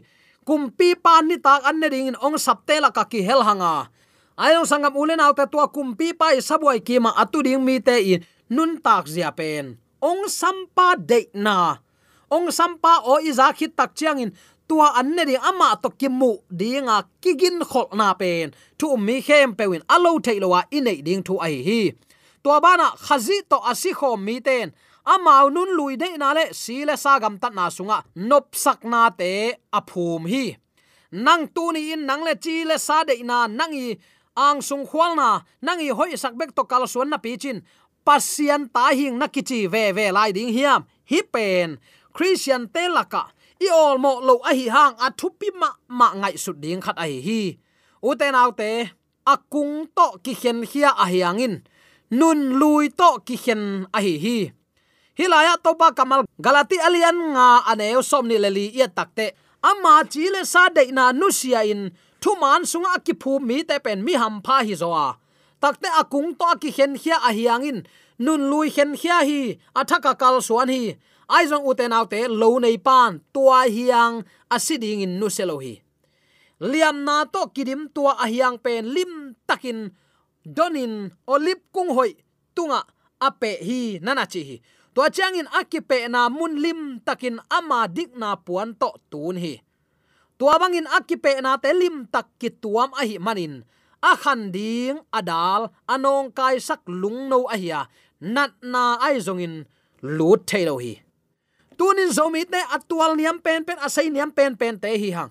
Kumpi 0.45 0.95
pan 1.05 1.29
ni 1.29 1.37
tak 1.41 1.65
an 1.65 1.81
ne 1.81 1.89
ding 1.89 2.13
ong 2.21 2.37
sapte 2.37 2.77
la 2.81 2.91
ka 2.91 3.05
ki 3.05 3.21
hel 3.23 3.41
hanga 3.49 3.89
ayong 4.39 4.67
sangam 4.71 4.95
ulen 4.95 5.19
autte 5.19 5.51
tua 5.51 5.67
kumpi 5.67 6.15
pai 6.15 6.39
sabuai 6.39 6.79
kima 6.79 7.11
atu 7.19 7.43
ding 7.43 7.59
mi 7.59 7.83
te 7.83 7.99
in 7.99 8.23
nun 8.49 8.79
tak 8.79 9.11
zia 9.11 9.35
pen. 9.35 9.77
Ong 9.99 10.31
sampa 10.31 10.95
de 10.95 11.27
na. 11.35 11.83
Ong 12.31 12.49
sampa 12.55 13.03
o 13.03 13.19
iza 13.19 13.51
khit 13.51 13.75
tak 13.75 13.99
chiang 13.99 14.23
in 14.23 14.31
tua 14.71 14.95
anne 14.95 15.27
ding 15.27 15.43
ama 15.43 15.75
to 15.83 15.91
kimu 15.91 16.39
dinga 16.47 17.03
kigin 17.19 17.59
khol 17.67 17.91
na 17.99 18.15
pen. 18.15 18.55
Tu 18.79 18.87
mi 18.97 19.19
khem 19.27 19.59
pewin 19.59 19.83
alo 19.91 20.23
theilowa 20.23 20.71
inei 20.71 21.03
ding 21.03 21.23
thu 21.27 21.35
ai 21.43 21.59
hi. 21.67 21.81
Tua 22.43 22.63
bana 22.63 22.95
khazi 22.95 23.43
to 23.51 23.59
asi 23.71 23.91
kho 23.91 24.15
mi 24.17 24.39
ten. 24.41 24.71
Amau 25.09 25.49
nun 25.51 25.71
lui 25.77 25.97
de 25.97 26.17
na 26.21 26.33
le 26.37 26.45
si 26.53 26.85
le 26.85 26.95
sagam 26.95 27.41
tat 27.43 27.55
na 27.57 27.67
sunga 27.77 28.05
nop 28.15 28.55
sak 28.55 28.85
na 28.85 29.11
te 29.11 29.57
aphum 29.73 30.29
hi. 30.31 30.57
Nang 31.11 31.49
tu 31.55 31.73
ni 31.73 31.93
in 31.93 32.05
nang 32.07 32.23
le 32.23 32.35
chi 32.37 32.65
le 32.69 32.77
sa 32.79 33.03
de 33.09 33.15
na 33.25 33.47
nang 33.49 33.73
i 33.73 33.97
ang 34.39 34.63
sung 34.63 34.87
khwal 34.87 35.19
na 35.19 35.43
nang 35.59 35.83
i 35.83 35.91
hoi 35.91 36.15
sak 36.15 36.39
bek 36.39 36.55
to 36.55 36.63
kal 36.71 36.87
suan 36.87 37.11
na 37.11 37.19
pi 37.19 37.35
chin 37.35 37.59
pasian 38.07 38.71
ta 38.71 38.95
hing 38.95 39.19
na 39.19 39.27
kichi 39.27 39.67
ve 39.67 39.91
ve 39.91 40.15
lai 40.15 40.31
ding 40.31 40.55
hiam. 40.55 40.87
Hi 41.11 41.21
pen 41.27 41.83
christian 42.15 42.71
te 42.71 42.87
laka 42.87 43.35
i 43.59 43.67
ol 43.67 43.99
mo 43.99 44.23
lo 44.23 44.39
a 44.47 44.55
hi 44.55 44.71
hang 44.71 44.95
a 45.03 45.11
thupi 45.19 45.51
ma 45.61 45.69
ma 45.99 46.15
ngai 46.21 46.39
su 46.39 46.55
ding 46.63 46.81
khat 46.85 46.97
a 47.03 47.07
hi 47.11 47.19
hi. 47.27 47.43
U 47.99 48.15
te 48.15 48.31
nau 48.31 48.55
te, 48.55 48.87
akung 49.27 49.91
to 49.97 50.07
ki 50.23 50.33
khen 50.41 50.63
hia 50.71 50.95
a 50.95 51.05
hiangin 51.11 51.55
nun 52.19 52.39
lui 52.61 52.89
to 52.95 53.11
ki 53.27 53.37
khen 53.45 53.63
a 53.91 53.99
hi 53.99 54.15
hi. 54.25 54.39
Hilaya 55.19 55.59
ba 55.59 55.91
kamal 55.99 56.23
galati 56.39 56.79
alian 56.79 57.35
nga 57.35 57.67
aneu 57.67 58.01
somni 58.07 58.39
leli 58.39 58.71
ya 58.71 58.87
takte 58.87 59.35
ama 59.63 60.07
chile 60.07 60.47
sa 60.47 60.71
de 60.71 60.87
na 60.95 61.11
nusia 61.11 61.67
in 61.67 61.91
thu 62.23 62.31
man 62.43 62.63
sunga 62.71 62.93
ki 63.07 63.13
phu 63.23 63.33
mi 63.49 63.57
te 63.69 63.77
pen 63.85 63.99
mi 64.07 64.13
ham 64.23 64.35
pha 64.47 64.57
hi 64.67 64.75
zoa 64.83 65.07
takte 65.63 65.89
akung 66.01 66.31
to 66.41 66.49
ki 66.63 66.71
khen 66.77 66.93
khia 67.03 67.17
a 67.29 67.31
hiangin 67.39 67.79
nun 68.25 68.51
lui 68.51 68.69
khen 68.77 68.91
khia 69.01 69.19
hi 69.29 69.41
athaka 69.81 70.13
kal 70.21 70.37
suan 70.49 70.69
hi. 70.75 70.83
Ai 71.29 71.45
zong 71.45 71.65
uten 71.69 71.93
autte 71.93 72.25
lo 72.25 72.57
nei 72.57 72.81
pan, 72.81 73.21
tua 73.35 73.69
hiang 73.69 74.25
asiding 74.49 75.05
in 75.05 75.21
nu 75.21 75.29
selo 75.29 75.61
hi. 75.61 75.77
Liam 76.61 77.05
na 77.05 77.29
to 77.29 77.53
kidim 77.55 77.93
tua 77.95 78.17
a 78.17 78.27
hiang 78.33 78.57
pen 78.65 78.89
lim 78.97 79.37
takin 79.49 79.93
donin 80.57 81.13
olip 81.29 81.61
kung 81.75 81.93
hoi, 81.93 82.17
tunga 82.57 82.81
ape 83.21 83.61
hi 83.61 84.01
nana 84.01 84.25
chi 84.33 84.41
hi. 84.49 84.57
To 84.95 85.05
changin 85.17 85.49
akipe 85.53 86.09
na 86.09 86.33
mun 86.33 86.57
lim 86.65 86.81
takin 87.07 87.37
ama 87.53 87.85
dik 87.97 88.17
na 88.17 88.35
puan 88.37 88.73
to 88.81 88.89
tun 89.11 89.37
hi 89.37 89.61
tua 90.39 90.55
bangin 90.63 90.87
akipe 90.87 91.43
na 91.43 91.59
te 91.59 91.75
lim 91.75 92.07
tak 92.07 92.31
ki 92.39 92.49
tuam 92.63 92.95
a 92.95 93.03
hi 93.03 93.19
manin. 93.19 93.67
A 93.99 94.15
khan 94.15 94.55
ding 94.55 95.03
adal 95.11 95.75
anong 95.91 96.31
kai 96.31 96.63
sak 96.63 96.87
lung 96.87 97.27
no 97.27 97.51
a 97.51 97.59
hiya 97.59 97.91
nat 98.23 98.55
na 98.63 98.95
ai 99.03 99.19
zong 99.19 99.43
in 99.43 99.55
lut 100.03 100.47
thailo 100.47 100.79
hi. 100.79 101.03
Tunin 101.79 102.11
zomi 102.15 102.47
te 102.47 102.61
atual 102.75 103.19
niam 103.19 103.43
pen 103.43 103.67
pen 103.67 103.79
asai 103.83 104.07
niam 104.15 104.31
pen 104.31 104.55
pen 104.55 104.79
te 104.79 104.95
hi 104.95 105.11
hang 105.11 105.31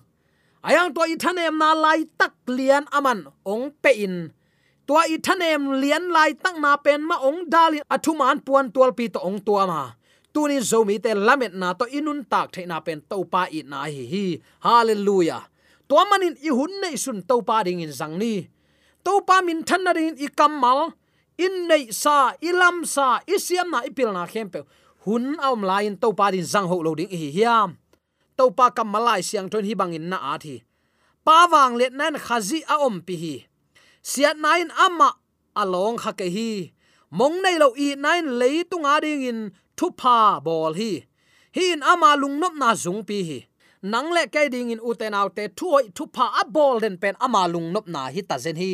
ayang 0.68 0.92
to 0.92 1.00
ithanem 1.08 1.56
na 1.56 1.72
lai 1.72 2.04
tak 2.20 2.36
lian 2.44 2.84
aman, 2.92 3.28
ong 3.48 3.72
pe 3.82 3.92
in. 4.04 4.36
Tua 4.84 5.08
ithanem 5.08 5.80
lian 5.80 6.12
lai 6.12 6.36
tak 6.36 6.56
na 6.60 6.76
pen 6.76 7.00
ma 7.08 7.16
ong 7.24 7.48
dali 7.48 7.80
athuman 7.88 8.40
puan 8.44 8.68
tual 8.68 8.92
pi 8.92 9.08
to 9.08 9.20
ong 9.20 9.40
tua 9.40 9.64
ma 9.64 9.97
tunin 10.38 10.62
zomi 10.62 11.02
te 11.02 11.10
lamet 11.18 11.50
na 11.58 11.74
to 11.74 11.82
inun 11.90 12.22
tak 12.22 12.54
the 12.54 12.62
na 12.62 12.78
pen 12.78 13.02
to 13.10 13.26
pa 13.26 13.50
i 13.50 13.66
na 13.66 13.90
hi 13.90 14.06
hi. 14.06 14.26
Hallelujah. 14.62 15.50
To 15.90 15.98
manin 16.06 16.38
i 16.38 16.50
hun 16.54 16.70
nei 16.78 16.94
sun 16.94 17.26
to 17.26 17.42
pa 17.42 17.66
ding 17.66 17.82
in 17.82 17.90
zang 17.90 18.14
ni. 18.22 18.46
To 19.02 19.18
pa 19.26 19.42
min 19.42 19.66
than 19.66 19.82
na 19.82 19.90
rin 19.90 20.14
i 20.14 20.30
kamal 20.30 20.94
in 21.34 21.66
nei 21.66 21.90
sa 21.90 22.38
ilam 22.38 22.86
sa 22.86 23.18
isiam 23.26 23.66
na 23.74 23.82
ipil 23.82 24.14
na 24.14 24.30
khem 24.30 24.46
pe. 24.46 24.62
Hun 25.02 25.34
aum 25.42 25.66
lain 25.66 25.98
to 25.98 26.14
pa 26.14 26.30
din 26.30 26.46
zang 26.46 26.70
ho 26.70 26.78
lo 26.86 26.94
ding 26.94 27.10
hi 27.10 27.34
hiam. 27.34 27.74
To 28.38 28.54
pa 28.54 28.70
kam 28.70 28.94
malai 28.94 29.18
siang 29.26 29.50
thon 29.50 29.66
hi 29.66 29.74
bangin 29.74 30.06
na 30.06 30.22
a 30.22 30.38
thi. 30.38 30.62
Pa 31.26 31.50
wang 31.50 31.74
let 31.74 31.90
nan 31.90 32.14
khazi 32.14 32.62
a 32.70 32.78
om 32.86 33.02
pi 33.02 33.14
hi. 33.18 33.36
Siat 34.06 34.38
nain 34.38 34.70
ama 34.70 35.18
along 35.58 35.98
kha 35.98 36.14
ke 36.14 36.30
hi. 36.30 36.70
Mong 37.10 37.42
nei 37.42 37.58
lo 37.58 37.74
i 37.74 37.98
nain 37.98 38.38
leitung 38.38 38.86
a 38.86 39.02
ding 39.02 39.26
in 39.26 39.40
thu 39.78 39.86
pa 40.00 40.16
bol 40.46 40.72
hi. 40.80 40.92
Hi 41.56 41.64
in 41.74 41.82
ama 41.92 42.10
lung 42.20 42.36
na 42.40 42.70
zung 42.84 43.02
pi 43.08 43.18
hi. 43.28 43.38
Nang 43.82 44.08
le 44.16 44.22
kai 44.34 44.48
ding 44.54 44.70
in 44.74 44.80
uten 44.88 45.14
out 45.14 45.36
te 45.36 45.44
thuoi 45.58 45.84
thu 45.96 46.04
pa 46.16 46.24
a 46.40 46.42
bol 46.54 46.76
den 46.82 46.96
pen 47.02 47.14
ama 47.26 47.42
lung 47.52 47.68
na 47.94 48.02
hi 48.14 48.20
ta 48.28 48.36
zen 48.44 48.56
hi. 48.62 48.72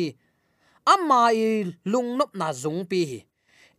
Ama 0.93 1.21
i 1.33 1.47
lung 1.91 2.09
nop 2.17 2.31
na 2.39 2.47
zung 2.61 2.81
pi 2.89 3.01
hi. 3.09 3.19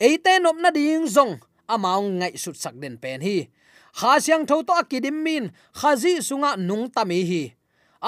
Eite 0.07 0.33
nop 0.45 0.57
na 0.63 0.71
ding 0.71 1.07
zong 1.17 1.35
amaung 1.75 2.19
ngai 2.19 2.35
sut 2.43 2.57
sak 2.63 2.75
den 2.83 2.97
pen 3.03 3.21
hi. 3.27 3.37
Kha 3.99 4.21
siang 4.25 4.45
tho 4.49 4.57
to 4.63 4.73
akidim 4.83 5.19
min 5.27 5.45
khazi 5.79 6.13
sunga 6.29 6.51
nung 6.69 6.87
tami 6.95 7.21
hi. 7.31 7.43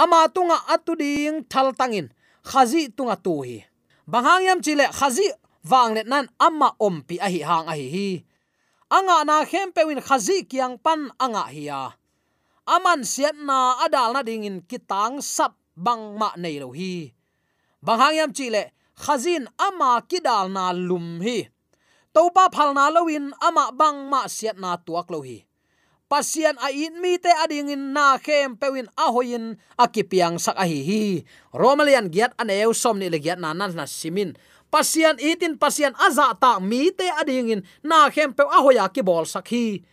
Ama 0.03 0.29
tunga 0.35 0.59
atuding 0.75 1.37
thal 1.51 1.69
tangin 1.79 2.07
khazi 2.51 2.83
tunga 2.97 3.17
tu 3.25 3.35
hi. 3.47 3.57
Banghang 4.13 4.45
yam 4.47 4.59
chile 4.65 4.87
khazi 4.99 5.27
wang 5.71 5.95
le 5.97 6.03
nan 6.13 6.27
amma 6.47 6.69
om 6.87 6.97
pi 7.09 7.17
a 7.27 7.29
hi, 7.35 7.41
hang 7.49 7.67
a 7.73 7.75
hi 7.81 7.89
hi 7.97 8.09
anga 8.89 9.25
na 9.25 9.45
khem 9.45 9.73
pewin 9.73 10.01
khazi 10.01 10.49
kiang 10.49 10.81
pan 10.81 11.13
anga 11.21 11.45
hiya. 11.53 11.97
Aman 12.69 13.05
siat 13.05 13.37
na 13.37 13.81
adal 13.85 14.13
na 14.13 14.21
ding 14.25 14.45
in 14.45 14.61
kitang 14.65 15.25
sap 15.25 15.57
bang 15.77 16.17
ma 16.17 16.33
nei 16.37 16.61
lo 16.61 16.73
hi. 16.73 17.13
Banghang 17.85 18.17
yam 18.17 18.31
chile 18.33 18.73
khazin 18.97 19.49
ama 19.57 20.05
kidal 20.05 20.53
na 20.53 20.73
lum 20.73 21.21
hi. 21.21 21.49
Topa 22.13 22.49
phalna 22.53 22.89
lowin 22.93 23.33
ama 23.41 23.73
bang 23.73 24.09
ma 24.09 24.29
siat 24.29 24.57
na 24.61 24.77
tuak 24.77 25.09
lo 25.13 25.21
hi. 25.25 25.45
Pasian 26.09 26.57
a 26.57 26.73
in 26.73 27.05
mi 27.05 27.21
te 27.21 27.29
ading 27.29 27.69
in 27.69 27.93
na 27.93 28.17
khem 28.17 28.57
pewin 28.57 28.89
a 28.97 29.13
hoin 29.13 29.61
akipiang 29.77 30.41
sak 30.41 30.57
a 30.57 30.65
hi 30.65 30.81
hi. 30.81 31.03
Romalian 31.53 32.09
giat 32.09 32.33
an 32.41 32.49
eu 32.49 32.73
som 32.73 32.97
ni 32.97 33.13
le 33.13 33.21
giat 33.21 33.37
na 33.37 33.53
nan 33.53 33.77
na 33.77 33.85
simin 33.85 34.33
pasian 34.69 35.17
itin 35.21 35.57
pasian 35.57 35.93
aza 35.97 36.33
ta 36.37 36.61
mi 36.61 36.93
te 36.93 37.09
ading 37.09 37.49
in 37.55 37.61
na 37.83 38.09
khem 38.13 38.33
pe 38.33 38.45
a 38.45 38.59
hoya 38.65 38.89
ki 38.89 39.03
bol 39.03 39.25
sakhi 39.25 39.85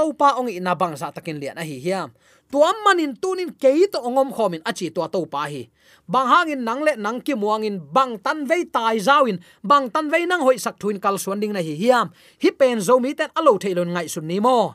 topa 0.00 0.40
ong 0.40 0.48
ina 0.48 0.72
bang 0.72 0.96
sa 0.96 1.12
takin 1.12 1.36
lian 1.36 1.60
a 1.60 1.64
hi 1.64 1.76
hiam. 1.76 2.08
Tuam 2.50 2.74
manin 2.82 3.14
tunin 3.14 3.54
ke 3.54 3.86
to 3.86 4.02
ongom 4.02 4.34
khomin 4.34 4.58
achi 4.66 4.90
to 4.90 5.06
to 5.06 5.22
pa 5.30 5.46
hi. 5.46 5.70
Bang 6.10 6.26
hangin 6.26 6.66
nang 6.66 6.82
nang 6.82 7.22
ki 7.22 7.38
muangin, 7.38 7.78
bang 7.78 8.18
tan 8.18 8.42
vei 8.42 8.66
tai 8.66 8.98
zawin, 8.98 9.38
bang 9.62 9.86
tan 9.86 10.10
vei 10.10 10.26
nang 10.26 10.42
hoi 10.42 10.58
sak 10.58 10.74
thuin 10.82 10.98
kal 10.98 11.14
suan 11.14 11.38
ding 11.38 11.54
na 11.54 11.62
hi 11.62 11.78
hiam. 11.78 12.10
Hi 12.42 12.50
pen 12.50 12.82
zo 12.82 12.98
mi 12.98 13.14
ten 13.14 13.30
alo 13.38 13.54
thailon 13.54 13.94
ngai 13.94 14.10
sun 14.10 14.26
ni 14.26 14.42
mo. 14.42 14.74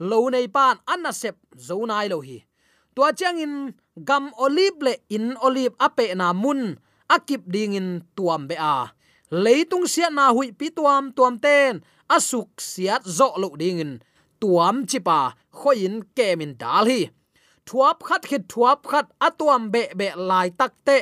Lo 0.00 0.32
nei 0.32 0.48
pan 0.48 0.80
anna 0.88 1.12
sep 1.12 1.36
zo 1.52 1.84
nai 1.84 2.08
lo 2.08 2.24
hi. 2.24 2.40
Tua 2.96 3.12
chang 3.12 3.36
in 3.36 3.76
gam 4.00 4.32
olive 4.40 4.80
le 4.80 4.94
in 5.12 5.36
olive 5.44 5.76
ape 5.76 6.16
na 6.16 6.32
mun 6.32 6.80
akip 7.14 7.42
ding 7.54 7.74
in 7.74 7.88
tuam 8.16 8.46
be 8.48 8.54
a 8.54 8.94
leitung 9.44 9.86
sia 9.92 10.08
na 10.10 10.32
hui 10.32 10.52
pi 10.58 10.70
tuam 10.70 11.12
tuam 11.16 11.34
ten. 11.44 11.82
Asuk 12.16 12.50
siat 12.58 13.02
zo 13.06 13.28
lo 13.42 13.48
ding 13.60 13.78
in 13.84 13.92
tuam 14.40 14.86
chipa. 14.90 15.34
Khoin 15.58 15.94
kemin 16.16 16.52
dal 16.58 16.86
hi. 16.90 17.10
Thuap 17.66 17.98
khat 18.06 18.22
khit 18.30 18.44
thuap 18.52 18.80
khat 18.90 19.06
atuam 19.26 19.70
be 19.72 19.82
be 19.98 20.08
lai 20.16 20.48
tak 20.50 20.72
te. 20.86 20.98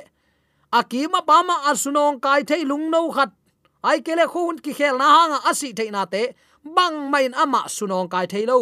Akima 0.78 1.20
bama 1.28 1.56
asunong 1.70 2.20
kai 2.24 2.42
thei 2.48 2.62
lung 2.70 2.90
no 2.90 3.10
khat. 3.16 3.30
Ai 3.84 3.98
kele 4.06 4.26
khun 4.32 4.56
ki 4.64 4.72
khel 4.78 4.98
na 5.00 5.06
hanga 5.14 5.38
asi 5.50 5.72
thei 5.78 5.90
na 5.90 6.04
te. 6.04 6.22
Bang 6.76 7.10
main 7.12 7.32
ama 7.42 7.60
sunong 7.76 8.08
kai 8.12 8.26
thei 8.32 8.44
lo. 8.50 8.60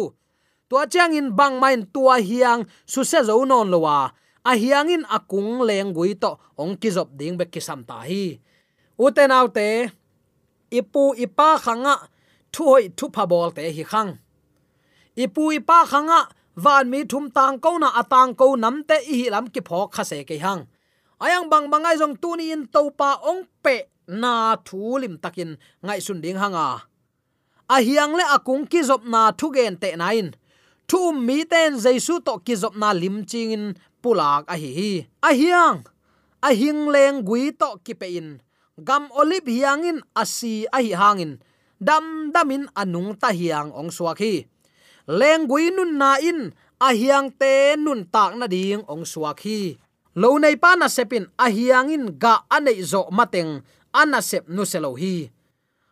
Tua 0.69 0.83
chang 0.93 1.15
in 1.19 1.35
bang 1.35 1.59
main 1.59 1.81
tua 1.93 2.15
hiang 2.27 2.61
su 2.85 3.03
se 3.03 3.19
zo 3.27 3.43
non 3.43 3.67
lowa 3.73 4.11
a 4.49 4.53
hiang 4.61 4.89
in 4.95 5.03
akung 5.17 5.51
leng 5.67 5.91
gui 5.97 6.15
to 6.23 6.31
ong 6.61 6.73
ki 6.81 6.89
zop 6.95 7.09
ding 7.19 7.35
be 7.39 7.45
ki 7.53 7.61
sam 7.67 7.83
ta 7.89 7.97
hi. 8.09 8.39
Uten 9.03 9.31
autte 9.37 9.67
ipu 10.79 11.03
ipa 11.25 11.49
khanga 11.63 11.95
thuoi 12.53 12.83
thu 12.97 13.05
pha 13.15 13.23
bol 13.31 13.51
te 13.55 13.63
hi 13.77 13.83
khang. 13.91 14.11
Ipu 15.23 15.43
ipa 15.59 15.77
khanga 15.91 16.19
van 16.63 16.85
mi 16.91 16.99
thum 17.11 17.25
tang 17.37 17.59
ko 17.63 17.77
na 17.77 17.89
atang 18.01 18.31
ko 18.39 18.55
nam 18.63 18.75
te 18.87 18.97
i 19.15 19.17
lam 19.33 19.45
ki 19.53 19.61
phok 19.67 19.87
kha 19.95 20.03
se 20.09 20.23
ke 20.29 20.37
hang 20.45 20.61
ayang 21.19 21.49
bang 21.49 21.65
bangai 21.69 21.97
jong 21.97 22.15
tuni 22.21 22.53
in 22.53 22.65
to 22.73 22.89
pa 22.99 23.17
ong 23.25 23.41
pe 23.63 23.89
na 24.07 24.55
thu 24.67 24.97
lim 25.01 25.17
takin 25.23 25.57
ngai 25.85 25.99
sun 25.99 26.21
ding 26.21 26.37
hanga. 26.37 26.67
A 27.69 27.77
hiang 27.83 28.15
le 28.15 28.23
akung 28.35 28.63
ki 28.71 28.79
zop 28.89 29.03
na 29.03 29.31
thu 29.39 29.51
gen 29.55 29.75
te 29.81 29.89
nain 29.95 30.31
thu 30.87 31.11
mi 31.11 31.43
ten 31.43 31.75
jaisu 31.83 32.23
to 32.25 32.33
ki 32.45 32.55
zop 32.55 32.73
na 32.81 32.89
lim 32.93 33.25
ching 33.25 33.51
in 33.51 33.65
pulak, 34.07 34.47
a 34.47 34.55
hi 34.55 34.71
hi. 34.71 34.91
A 35.19 35.35
hiang, 35.35 35.83
a 36.39 36.49
hing 36.55 36.87
leng 36.87 37.27
gui 37.27 37.51
to 37.51 37.75
ki 37.83 37.93
pe 37.99 38.07
in 38.15 38.39
gam 38.87 39.11
olip 39.11 39.43
hiangin 39.43 39.99
asi 40.15 40.63
a 40.71 40.79
hi 40.79 40.95
hangin. 40.95 41.43
Dam 41.77 42.31
damin 42.31 42.71
anung 42.71 43.19
ta 43.19 43.35
hiang 43.35 43.75
ong 43.75 43.91
suak 43.91 44.23
hi. 44.23 44.47
Lengui 45.11 45.75
nun 45.75 45.99
na 45.99 46.15
in, 46.23 46.55
a 46.79 46.89
hiang 46.95 47.35
te 47.35 47.75
nun 47.75 48.07
tak 48.07 48.39
na 48.39 48.47
ding 48.47 48.87
ong 48.87 49.03
suak 49.03 49.43
hi. 49.43 49.75
Lo 50.17 50.39
nei 50.41 50.55
pa 50.57 50.73
na 50.79 50.87
sepin, 50.89 51.27
a 51.37 51.51
hiangin 51.51 52.17
ga 52.17 52.47
anei 52.49 52.81
zo 52.81 53.11
mateng 53.13 53.61
ana 53.93 54.23
sep 54.23 54.47
nu 54.49 54.63
selo 54.65 54.95
hi. 54.97 55.29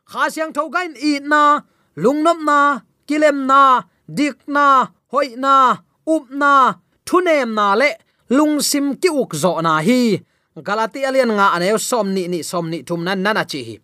Kha 0.10 0.30
siang 0.34 0.54
tho 0.56 0.70
gain 0.74 0.94
i 0.98 1.22
na 1.22 1.62
lungnop 1.98 2.40
na, 2.42 2.60
kilem 3.06 3.46
na, 3.50 3.86
dik 4.10 4.46
na, 4.50 4.90
hoi 5.12 5.38
na, 5.38 5.86
up 6.06 6.26
na 6.30 6.54
thunem 7.06 7.54
na 7.54 7.78
le 7.78 8.05
lung 8.30 8.62
sim 8.62 8.96
ki 8.98 9.10
uk 9.10 9.36
zo 9.36 9.62
na 9.62 9.82
hi. 9.82 10.22
Galati 10.56 11.04
alian 11.04 11.36
nga 11.36 11.52
anew 11.56 11.78
som 11.78 12.14
ni 12.16 12.28
ni 12.32 12.40
som 12.44 12.70
ni 12.72 12.80
thum 12.88 13.04
nan 13.04 13.22
nana 13.24 13.44
chi 13.46 13.62
hi. 13.64 13.76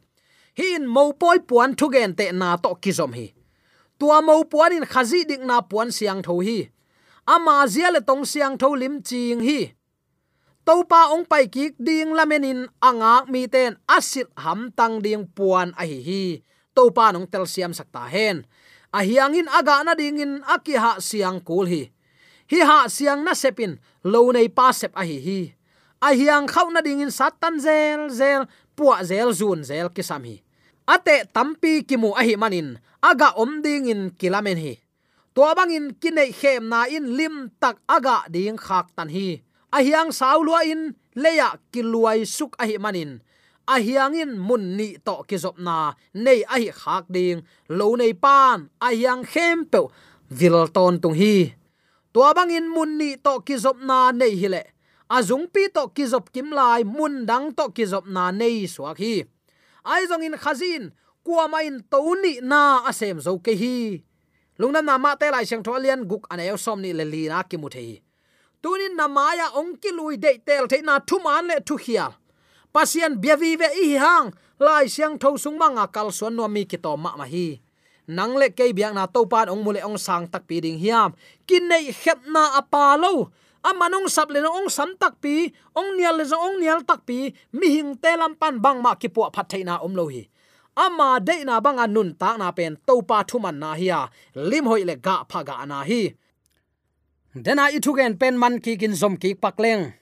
Hin 0.56 0.88
mo 0.88 1.12
poi 1.14 1.40
puan 1.40 1.76
thu 1.76 1.92
gen 1.92 2.16
te 2.16 2.32
na 2.32 2.58
to 2.58 2.76
ki 2.84 2.92
zom 2.92 3.14
hi. 3.14 3.28
Tua 4.00 4.22
mo 4.22 4.44
puan 4.52 4.74
in 4.74 4.86
khazi 4.88 5.28
dik 5.30 5.44
na 5.44 5.62
puan 5.62 5.92
siang 5.92 6.22
tho 6.26 6.40
hi. 6.40 6.72
Ama 7.28 7.68
zia 7.68 7.92
le 7.92 8.02
tong 8.02 8.26
siang 8.26 8.58
tho 8.58 8.70
lim 8.82 9.04
ching 9.04 9.42
hi. 9.48 9.60
Topa 10.66 11.10
ong 11.14 11.26
pai 11.26 11.50
ki 11.54 11.74
ding 11.78 12.14
lamenin 12.18 12.70
anga 12.82 13.26
mi 13.32 13.50
ten 13.50 13.78
asit 13.90 14.30
ham 14.38 14.72
tang 14.78 15.02
ding 15.02 15.26
puan 15.36 15.70
a 15.82 15.84
hi 15.86 16.00
hi. 16.08 16.24
Topa 16.76 17.12
nong 17.14 17.28
tel 17.32 17.46
siam 17.46 17.74
sakta 17.74 18.08
hen. 18.08 18.46
A 18.94 19.00
hiangin 19.08 19.48
aga 19.52 19.84
na 19.84 19.94
dingin 20.00 20.40
aki 20.46 20.76
ha 20.78 20.92
siang 21.00 21.40
kul 21.42 21.68
hi 21.68 21.84
hi 22.52 22.60
ha 22.68 22.92
siang 22.92 23.24
na 23.24 23.32
sepin, 23.32 23.80
lo 24.04 24.28
nei 24.36 24.52
pa 24.52 24.76
sep 24.76 24.92
a 25.00 25.08
hi 25.08 25.18
hi. 25.24 25.42
A 26.04 26.12
hiang 26.12 26.52
khau 26.52 26.68
na 26.68 26.84
dingin 26.84 27.14
satan 27.14 27.56
zel 27.64 28.12
zel 28.12 28.44
puwa 28.76 29.00
zel, 29.08 29.32
zun 29.32 29.64
zel 29.64 29.88
kisam 29.96 30.28
hi. 30.28 30.44
Ate 30.84 31.32
tampi 31.32 31.88
kimu 31.88 32.12
a 32.12 32.22
hi 32.28 32.36
manin 32.36 32.76
aga 33.00 33.32
om 33.40 33.64
ding 33.64 33.88
in 33.88 34.12
kilamen 34.20 34.60
hi. 34.60 34.76
To 35.32 35.48
bangin 35.56 35.96
kinai 35.96 36.36
khem 36.36 36.68
na 36.68 36.92
in 36.92 37.16
lim 37.16 37.56
tak 37.62 37.80
aga 37.88 38.28
ding 38.28 38.60
khak 38.60 38.92
tan 38.96 39.08
hi. 39.08 39.40
A 39.72 39.80
hiang 39.80 40.12
saulua 40.12 40.68
in 40.68 40.92
leya 41.16 41.56
kiluai 41.72 42.28
suk 42.28 42.60
a 42.60 42.68
hi 42.68 42.76
manin. 42.76 43.24
A 43.64 43.80
hiangin 43.80 44.36
mun 44.36 44.76
ni 44.76 45.00
to 45.06 45.24
ki 45.24 45.38
zop 45.40 45.56
na, 45.56 45.94
nei 46.14 46.44
a 46.44 46.60
hi 46.60 46.68
khak 46.76 47.06
ding, 47.08 47.40
lo 47.70 47.96
nei 47.96 48.12
pan, 48.12 48.68
a 48.82 48.92
hiang 48.92 49.24
khem 49.24 49.64
pe, 49.72 49.80
vil 50.28 50.68
ton 50.76 51.00
tung 51.00 51.16
hi 51.16 51.61
tua 52.14 52.34
bang 52.34 52.52
in 52.52 52.68
mun 52.70 52.98
ni 52.98 53.16
to 53.18 53.40
ki 53.42 53.56
zop 53.58 53.78
na 53.82 54.12
nei 54.12 54.36
hi 54.36 54.48
le. 54.48 54.64
Azung 55.10 55.48
pi 55.54 55.68
to 55.76 55.88
ki 55.96 56.06
zop 56.06 56.32
kim 56.32 56.52
lai 56.52 56.84
mun 56.84 57.26
dang 57.26 57.52
to 57.58 57.72
ki 57.76 57.86
zop 57.86 58.06
na 58.08 58.32
nei 58.32 58.68
suak 58.68 58.98
hi. 59.04 59.24
Ai 59.86 60.06
zong 60.10 60.24
in 60.24 60.38
khazin 60.44 60.92
kwa 61.24 61.48
main 61.48 61.84
to 61.92 62.00
ni 62.22 62.40
na 62.42 62.84
asem 62.90 63.20
zo 63.20 63.38
ke 63.40 63.54
hi. 63.56 64.04
Lungnam 64.60 64.86
na 64.86 64.98
ma 64.98 65.16
te 65.16 65.32
lai 65.32 65.44
sang 65.44 65.64
tholian 65.64 66.06
guk 66.06 66.28
anayo 66.30 66.58
som 66.60 66.82
ni 66.82 66.94
le 66.94 67.06
li 67.06 67.28
na 67.28 67.44
ki 67.44 67.58
mu 67.58 67.70
the 67.70 68.02
tunin 68.62 68.94
namaya 68.94 69.58
ong 69.58 69.74
ki 69.82 69.92
lui 69.92 70.18
de 70.18 70.38
tel 70.46 70.68
the 70.68 70.82
na 70.82 71.00
thu 71.00 71.18
man 71.24 71.48
le 71.50 71.58
thu 71.66 71.76
hial 71.78 72.14
pasian 72.74 73.18
biavi 73.22 73.58
ve 73.60 73.68
i 73.86 73.98
hang, 73.98 74.32
lai 74.60 74.86
siang 74.88 75.18
tho 75.18 75.36
sung 75.38 75.58
manga 75.58 75.88
kal 75.88 76.12
suan 76.12 76.36
no 76.36 76.48
mi 76.48 76.64
ki 76.66 76.78
to 76.78 76.96
ma 76.98 77.16
ma 77.18 77.26
hi 77.26 77.60
nang 78.08 78.34
le 78.40 78.50
ke 78.50 78.74
biang 78.74 78.96
na 78.96 79.06
to 79.06 79.26
pan 79.26 79.50
ong 79.50 79.62
mule 79.66 79.82
ong 79.84 79.98
sang 79.98 80.26
tak 80.28 80.48
pi 80.48 80.62
ding 80.62 80.80
hiam. 80.80 81.14
Kin 81.48 81.68
nei 81.68 81.92
khep 81.92 82.20
na 82.28 82.58
apa 82.58 82.98
lo. 82.98 83.30
Amanong 83.62 84.10
sap 84.10 84.34
le 84.34 84.42
ong 84.42 84.74
sam 84.74 84.98
tak 84.98 85.22
pi, 85.22 85.54
ong 85.78 85.94
nial 85.94 86.18
le 86.18 86.26
ong 86.26 86.58
nial 86.58 86.82
tak 86.82 87.06
pi, 87.06 87.30
mi 87.54 87.68
hing 87.78 87.94
te 88.02 88.18
lam 88.18 88.34
pan 88.34 88.58
bang 88.58 88.82
ma 88.82 88.98
ki 88.98 89.14
pu 89.14 89.22
phat 89.30 89.46
theina 89.54 89.78
om 89.86 89.94
lo 89.94 90.10
hi. 90.10 90.26
Ama 90.74 91.22
de 91.22 91.46
na 91.46 91.62
bang 91.62 91.78
anun 91.78 92.18
ta 92.18 92.38
na 92.42 92.50
pen 92.50 92.74
to 92.88 93.06
pa 93.06 93.22
thu 93.22 93.38
man 93.38 93.60
na 93.62 93.78
hiya 93.78 94.10
lim 94.34 94.66
hoi 94.66 94.82
le 94.90 94.96
ga 94.98 95.22
pha 95.30 95.44
ga 95.44 95.66
na 95.66 95.86
hi. 95.86 96.16
Dena 97.36 97.70
i 97.70 97.80
thu 97.84 97.92
gen 97.98 98.18
pen 98.18 98.36
man 98.42 98.58
ki 98.64 98.74
kin 98.82 98.96
zom 98.96 99.16
ki 99.22 99.36
pakleng 99.44 99.94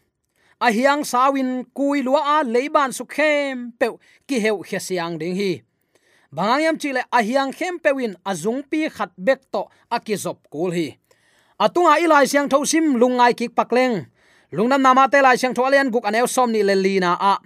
a 0.62 0.67
hiang 0.71 1.03
sawin 1.07 1.63
kui 1.77 2.01
lua 2.01 2.21
a 2.35 2.38
leiban 2.43 2.91
su 2.91 3.03
khem 3.05 3.71
pe 3.79 3.88
ki 4.27 4.39
heu 4.43 4.57
khia 4.67 4.79
siang 4.79 5.17
ding 5.21 5.35
hi 5.35 5.51
bangayam 6.31 6.77
chile 6.77 7.01
a 7.11 7.19
khem 7.51 7.79
pewin 7.79 8.15
azung 8.25 8.63
pi 8.69 8.89
khat 8.89 9.11
bek 9.17 9.41
to 9.51 9.67
akizop 9.91 10.37
kul 10.49 10.71
hi. 10.71 10.97
Atunga 11.59 11.99
ilai 11.99 12.27
siang 12.27 12.49
tho 12.49 12.63
sim 12.65 12.95
lungai 12.95 13.33
ki 13.35 13.49
pakleng 13.49 14.07
lungnam 14.51 14.81
nama 14.81 15.09
te 15.09 15.21
lai 15.21 15.35
siang 15.35 15.53
tho 15.53 15.65
alian 15.65 15.91
guk 15.91 16.05
anew 16.05 16.27
som 16.27 16.51
ni 16.51 16.63
lelina 16.63 17.17
a. 17.19 17.37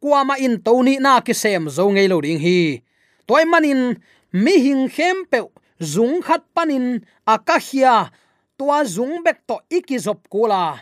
Kuama 0.00 0.36
in 0.38 0.62
to 0.62 0.82
ni 0.82 0.98
na 0.98 1.20
ki 1.20 1.34
sem 1.34 1.68
zo 1.68 1.88
ngei 1.88 2.08
lo 2.08 2.20
ding 2.20 2.38
hi. 2.38 2.82
Toy 3.26 3.44
manin, 3.44 3.98
mi 4.32 4.54
hing 4.60 4.88
khem 4.88 5.26
pe 5.26 5.40
zung 5.82 6.22
khat 6.22 6.44
panin 6.54 7.02
akahia 7.26 8.10
tua 8.58 8.84
zung 8.84 9.24
bek 9.24 9.46
to 9.48 9.60
ikizop 9.70 10.28
kula 10.28 10.80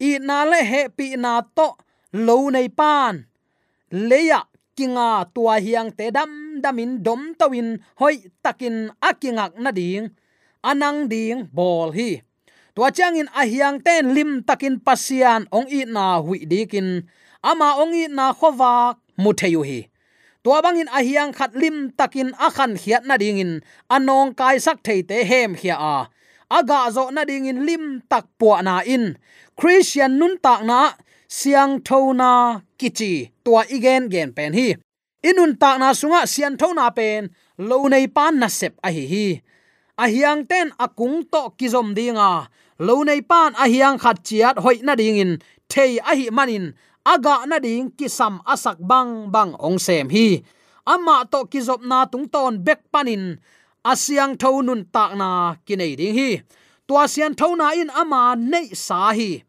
i 0.00 0.18
na 0.20 0.44
le 0.44 0.60
he 0.64 0.88
pi 0.88 1.16
na 1.16 1.40
to 1.56 1.76
lo 2.12 2.50
nei 2.50 2.68
pan. 2.68 3.24
Leya 3.92 4.42
kinga 4.76 5.24
tua 5.32 5.56
hiang 5.56 5.90
te 5.96 6.12
dam 6.12 6.60
damin 6.60 7.00
dom 7.02 7.32
tawin, 7.34 7.80
hoi 7.96 8.28
takin 8.44 8.92
akingak 9.00 9.56
na 9.56 9.72
ding. 9.72 10.12
Anang 10.60 11.08
ding 11.08 11.48
bol 11.48 11.96
hi. 11.96 12.20
Tua 12.76 12.92
changin 12.92 13.32
ahiang 13.32 13.80
ten 13.80 14.12
lim 14.12 14.44
takin 14.44 14.76
pasian 14.76 15.48
ong 15.48 15.64
i 15.72 15.88
na 15.88 16.20
hui 16.20 16.44
dikin. 16.44 17.08
Ama 17.40 17.80
ong 17.80 17.96
i 17.96 18.04
na 18.12 18.36
khowa 18.36 19.00
mutheyu 19.16 19.64
hi. 19.64 19.88
Tua 20.44 20.60
bangin 20.60 20.90
ahiang 20.92 21.32
khat 21.32 21.56
lim 21.56 21.88
takin 21.96 22.36
akhan 22.36 22.76
khiat 22.76 23.08
na 23.08 23.16
dingin. 23.16 23.64
Anong 23.88 24.36
kai 24.36 24.60
sak 24.60 24.84
thei 24.84 25.00
te 25.00 25.24
hem 25.24 25.56
khia 25.56 25.76
a. 25.80 25.96
Aga 26.52 26.92
zo 26.92 27.08
na 27.08 27.24
dingin 27.24 27.64
lim 27.64 28.04
tak 28.10 28.28
pu 28.36 28.52
na 28.60 28.84
in. 28.84 29.16
Christian 29.56 30.20
nun 30.20 30.36
tak 30.36 30.60
na 30.68 30.92
siang 31.28 31.82
thona 31.82 32.62
kichi 32.78 33.30
tua 33.44 33.62
igen 33.68 34.08
gen 34.10 34.32
pen 34.32 34.52
hi. 34.54 34.74
Inun 35.26 35.58
ta 35.58 35.78
na 35.78 35.90
sunga 35.90 36.26
sian 36.26 36.54
thona 36.60 36.86
pen, 36.94 37.30
lo 37.58 37.88
nei 37.88 38.06
pan 38.06 38.38
na 38.38 38.48
sep 38.48 38.74
a 38.86 38.88
hi 38.94 39.04
hi. 39.12 39.26
A 39.98 40.06
hiang 40.12 40.46
ten 40.50 40.70
akung 40.78 41.24
to 41.32 41.42
kizom 41.58 41.96
dinga, 41.96 42.46
lo 42.78 43.02
nei 43.02 43.20
pan 43.20 43.56
a 43.56 43.64
hiang 43.72 43.98
khat 43.98 44.18
chiat 44.26 44.56
hoi 44.64 44.78
na 44.86 44.94
ding 44.94 45.18
in 45.18 45.32
thei 45.72 45.98
a 45.98 46.12
hi 46.18 46.28
manin, 46.30 46.74
aga 47.12 47.46
na 47.48 47.58
ding 47.58 47.90
kisam 47.98 48.34
asak 48.44 48.78
bang 48.78 49.32
bang 49.34 49.52
ong 49.66 49.78
sem 49.78 50.08
hi. 50.14 50.44
Ama 50.86 51.26
to 51.32 51.48
kizop 51.50 51.82
na 51.82 52.04
tung 52.06 52.28
ton 52.28 52.62
bek 52.66 52.80
panin 52.92 53.40
asiang 53.82 54.34
thonun 54.38 54.86
tak 54.94 55.18
na 55.18 55.56
kinai 55.66 55.96
ding 55.98 56.14
hi. 56.14 56.30
Tua 56.86 57.08
sian 57.10 57.34
thona 57.34 57.74
in 57.74 57.90
ama 57.90 58.36
nei 58.38 58.70
sa 58.74 59.10
hi 59.10 59.42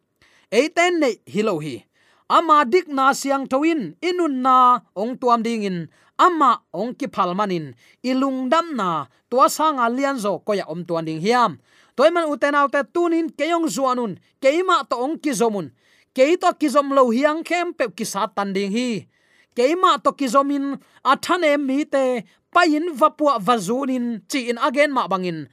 eiten 0.52 1.00
nei 1.00 1.20
hilo 1.26 1.60
hi. 1.60 1.84
Ama 2.28 2.66
dik 2.68 2.88
na 2.92 3.14
siang 3.16 3.48
thoin 3.48 3.96
inun 4.04 4.44
na 4.44 4.84
ong 4.96 5.16
tuam 5.16 5.44
ding 5.44 5.64
in 5.64 5.88
ama 6.20 6.60
ong 6.76 6.92
ki 7.00 7.08
phalmanin 7.08 7.72
ilung 8.04 8.52
dam 8.52 8.76
na 8.76 9.08
tua 9.30 9.48
sang 9.48 9.80
alian 9.80 10.20
zo 10.20 10.40
ko 10.44 10.52
ya 10.54 10.66
om 10.68 10.84
tuan 10.84 11.06
ding 11.08 11.24
hiam. 11.24 11.60
Toy 11.98 12.14
man 12.14 12.30
uten 12.30 12.54
autte 12.54 12.86
tunin 12.94 13.34
keyong 13.34 13.66
zuanun, 13.66 14.22
keima 14.38 14.86
to 14.86 14.96
ong 15.02 15.18
ki 15.18 15.34
zomun. 15.34 15.74
Keito 16.14 16.50
ki 16.60 16.70
zom 16.70 16.94
lo 16.94 17.10
hiang 17.10 17.42
khem 17.42 17.74
pe 17.74 17.90
ki 17.90 18.06
sa 18.06 18.30
tan 18.30 18.54
ding 18.54 18.70
hi. 18.70 19.10
Keima 19.58 19.98
to 20.04 20.14
ki 20.14 20.28
zomin, 20.30 20.78
athane 21.02 21.58
mi 21.58 21.86
te 21.86 22.22
payin 22.54 22.94
vapua 22.94 23.42
vazunin, 23.42 24.22
chi 24.30 24.50
in 24.52 24.62
again 24.62 24.94
ma 24.94 25.08
bangin. 25.10 25.50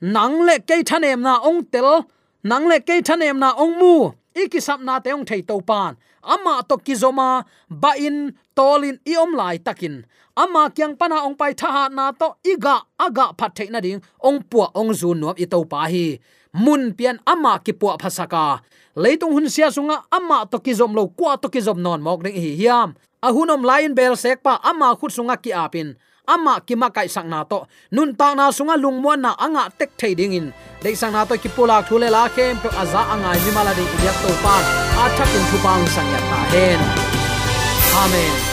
Nang 0.00 0.44
le 0.44 0.60
ke 0.60 0.84
thanem 0.84 1.20
na 1.24 1.40
ong 1.40 1.64
tel 1.72 2.04
nang 2.44 2.68
le 2.68 2.80
ke 2.84 3.00
thanem 3.00 3.38
na 3.40 3.56
ong 3.56 3.74
mu 3.80 4.12
iki 4.44 4.60
sapna 4.66 4.94
teong 5.04 5.24
thei 5.28 5.42
to 5.48 5.56
pan 5.60 5.96
ama 6.22 6.62
to 6.68 6.76
kizoma 6.76 7.44
ba 7.70 7.92
in 7.96 8.36
tolin 8.56 8.98
iom 9.06 9.32
lai 9.34 9.58
takin. 9.58 10.04
Ama 10.36 10.70
kyang 10.70 10.94
pana 10.94 11.26
ong 11.26 11.34
pai 11.34 11.52
tha 11.60 11.88
na 11.90 12.12
to 12.12 12.28
iga 12.46 12.76
aga 12.98 13.34
phat 13.38 13.50
thei 13.56 13.68
na 13.72 13.80
ding. 13.80 14.00
Ong 14.22 14.38
pu 14.50 14.58
ong 14.80 14.92
zu 14.94 15.14
nuam 15.14 15.34
i 15.38 15.46
to 15.52 15.64
pa 15.64 15.88
hi. 15.92 16.18
Mun 16.54 16.94
pian 16.94 17.18
ama 17.26 17.58
ki 17.64 17.72
pu 17.80 17.86
phasaka 18.02 18.60
leitung 19.02 19.32
hun 19.34 19.48
sia 19.48 19.68
sunga 19.70 19.96
ama 20.16 20.46
to 20.50 20.58
kizom 20.58 20.94
lo 20.94 21.08
kwa 21.18 21.36
to 21.42 21.48
kizom 21.48 21.78
non 21.84 22.00
mok 22.02 22.22
ding 22.24 22.36
hi 22.44 22.52
hiam. 22.60 22.94
Ahunom 23.26 23.62
lain 23.66 23.94
bel 23.98 24.14
sek 24.16 24.42
pa 24.42 24.60
ama 24.62 24.94
khut 24.98 25.10
sunga 25.16 25.36
ki 25.42 25.50
apin 25.64 25.88
ama 26.34 26.54
kima 26.66 26.88
kai 26.96 27.08
sang 27.14 27.28
na 27.32 27.44
to. 27.50 27.66
Nun 27.96 28.14
ta 28.18 28.34
na 28.38 28.44
sunga 28.56 28.76
lungmuan 28.76 29.20
na 29.24 29.30
anga 29.44 29.64
tek 29.78 29.90
thei 30.00 30.12
ding 30.18 30.34
in. 30.38 30.46
Dei 30.82 30.94
sang 31.00 31.12
na 31.12 31.24
to 31.24 31.34
ki 31.42 31.48
pula 31.56 31.76
thule 31.88 32.08
la 32.16 32.22
khem 32.34 32.54
pe 32.62 32.68
aza 32.82 33.00
anga 33.14 33.30
ni 33.44 33.50
mala 33.56 33.72
de 33.78 33.84
ilyak 33.94 34.16
to 34.22 34.30
pan 34.44 34.64
a 35.02 35.04
thakin 35.16 35.44
thu 35.50 35.56
pang 35.64 35.84
sang 35.94 36.08
ya 36.14 36.20
ta 36.30 36.38
hen. 36.52 36.80
Amen. 38.04 38.47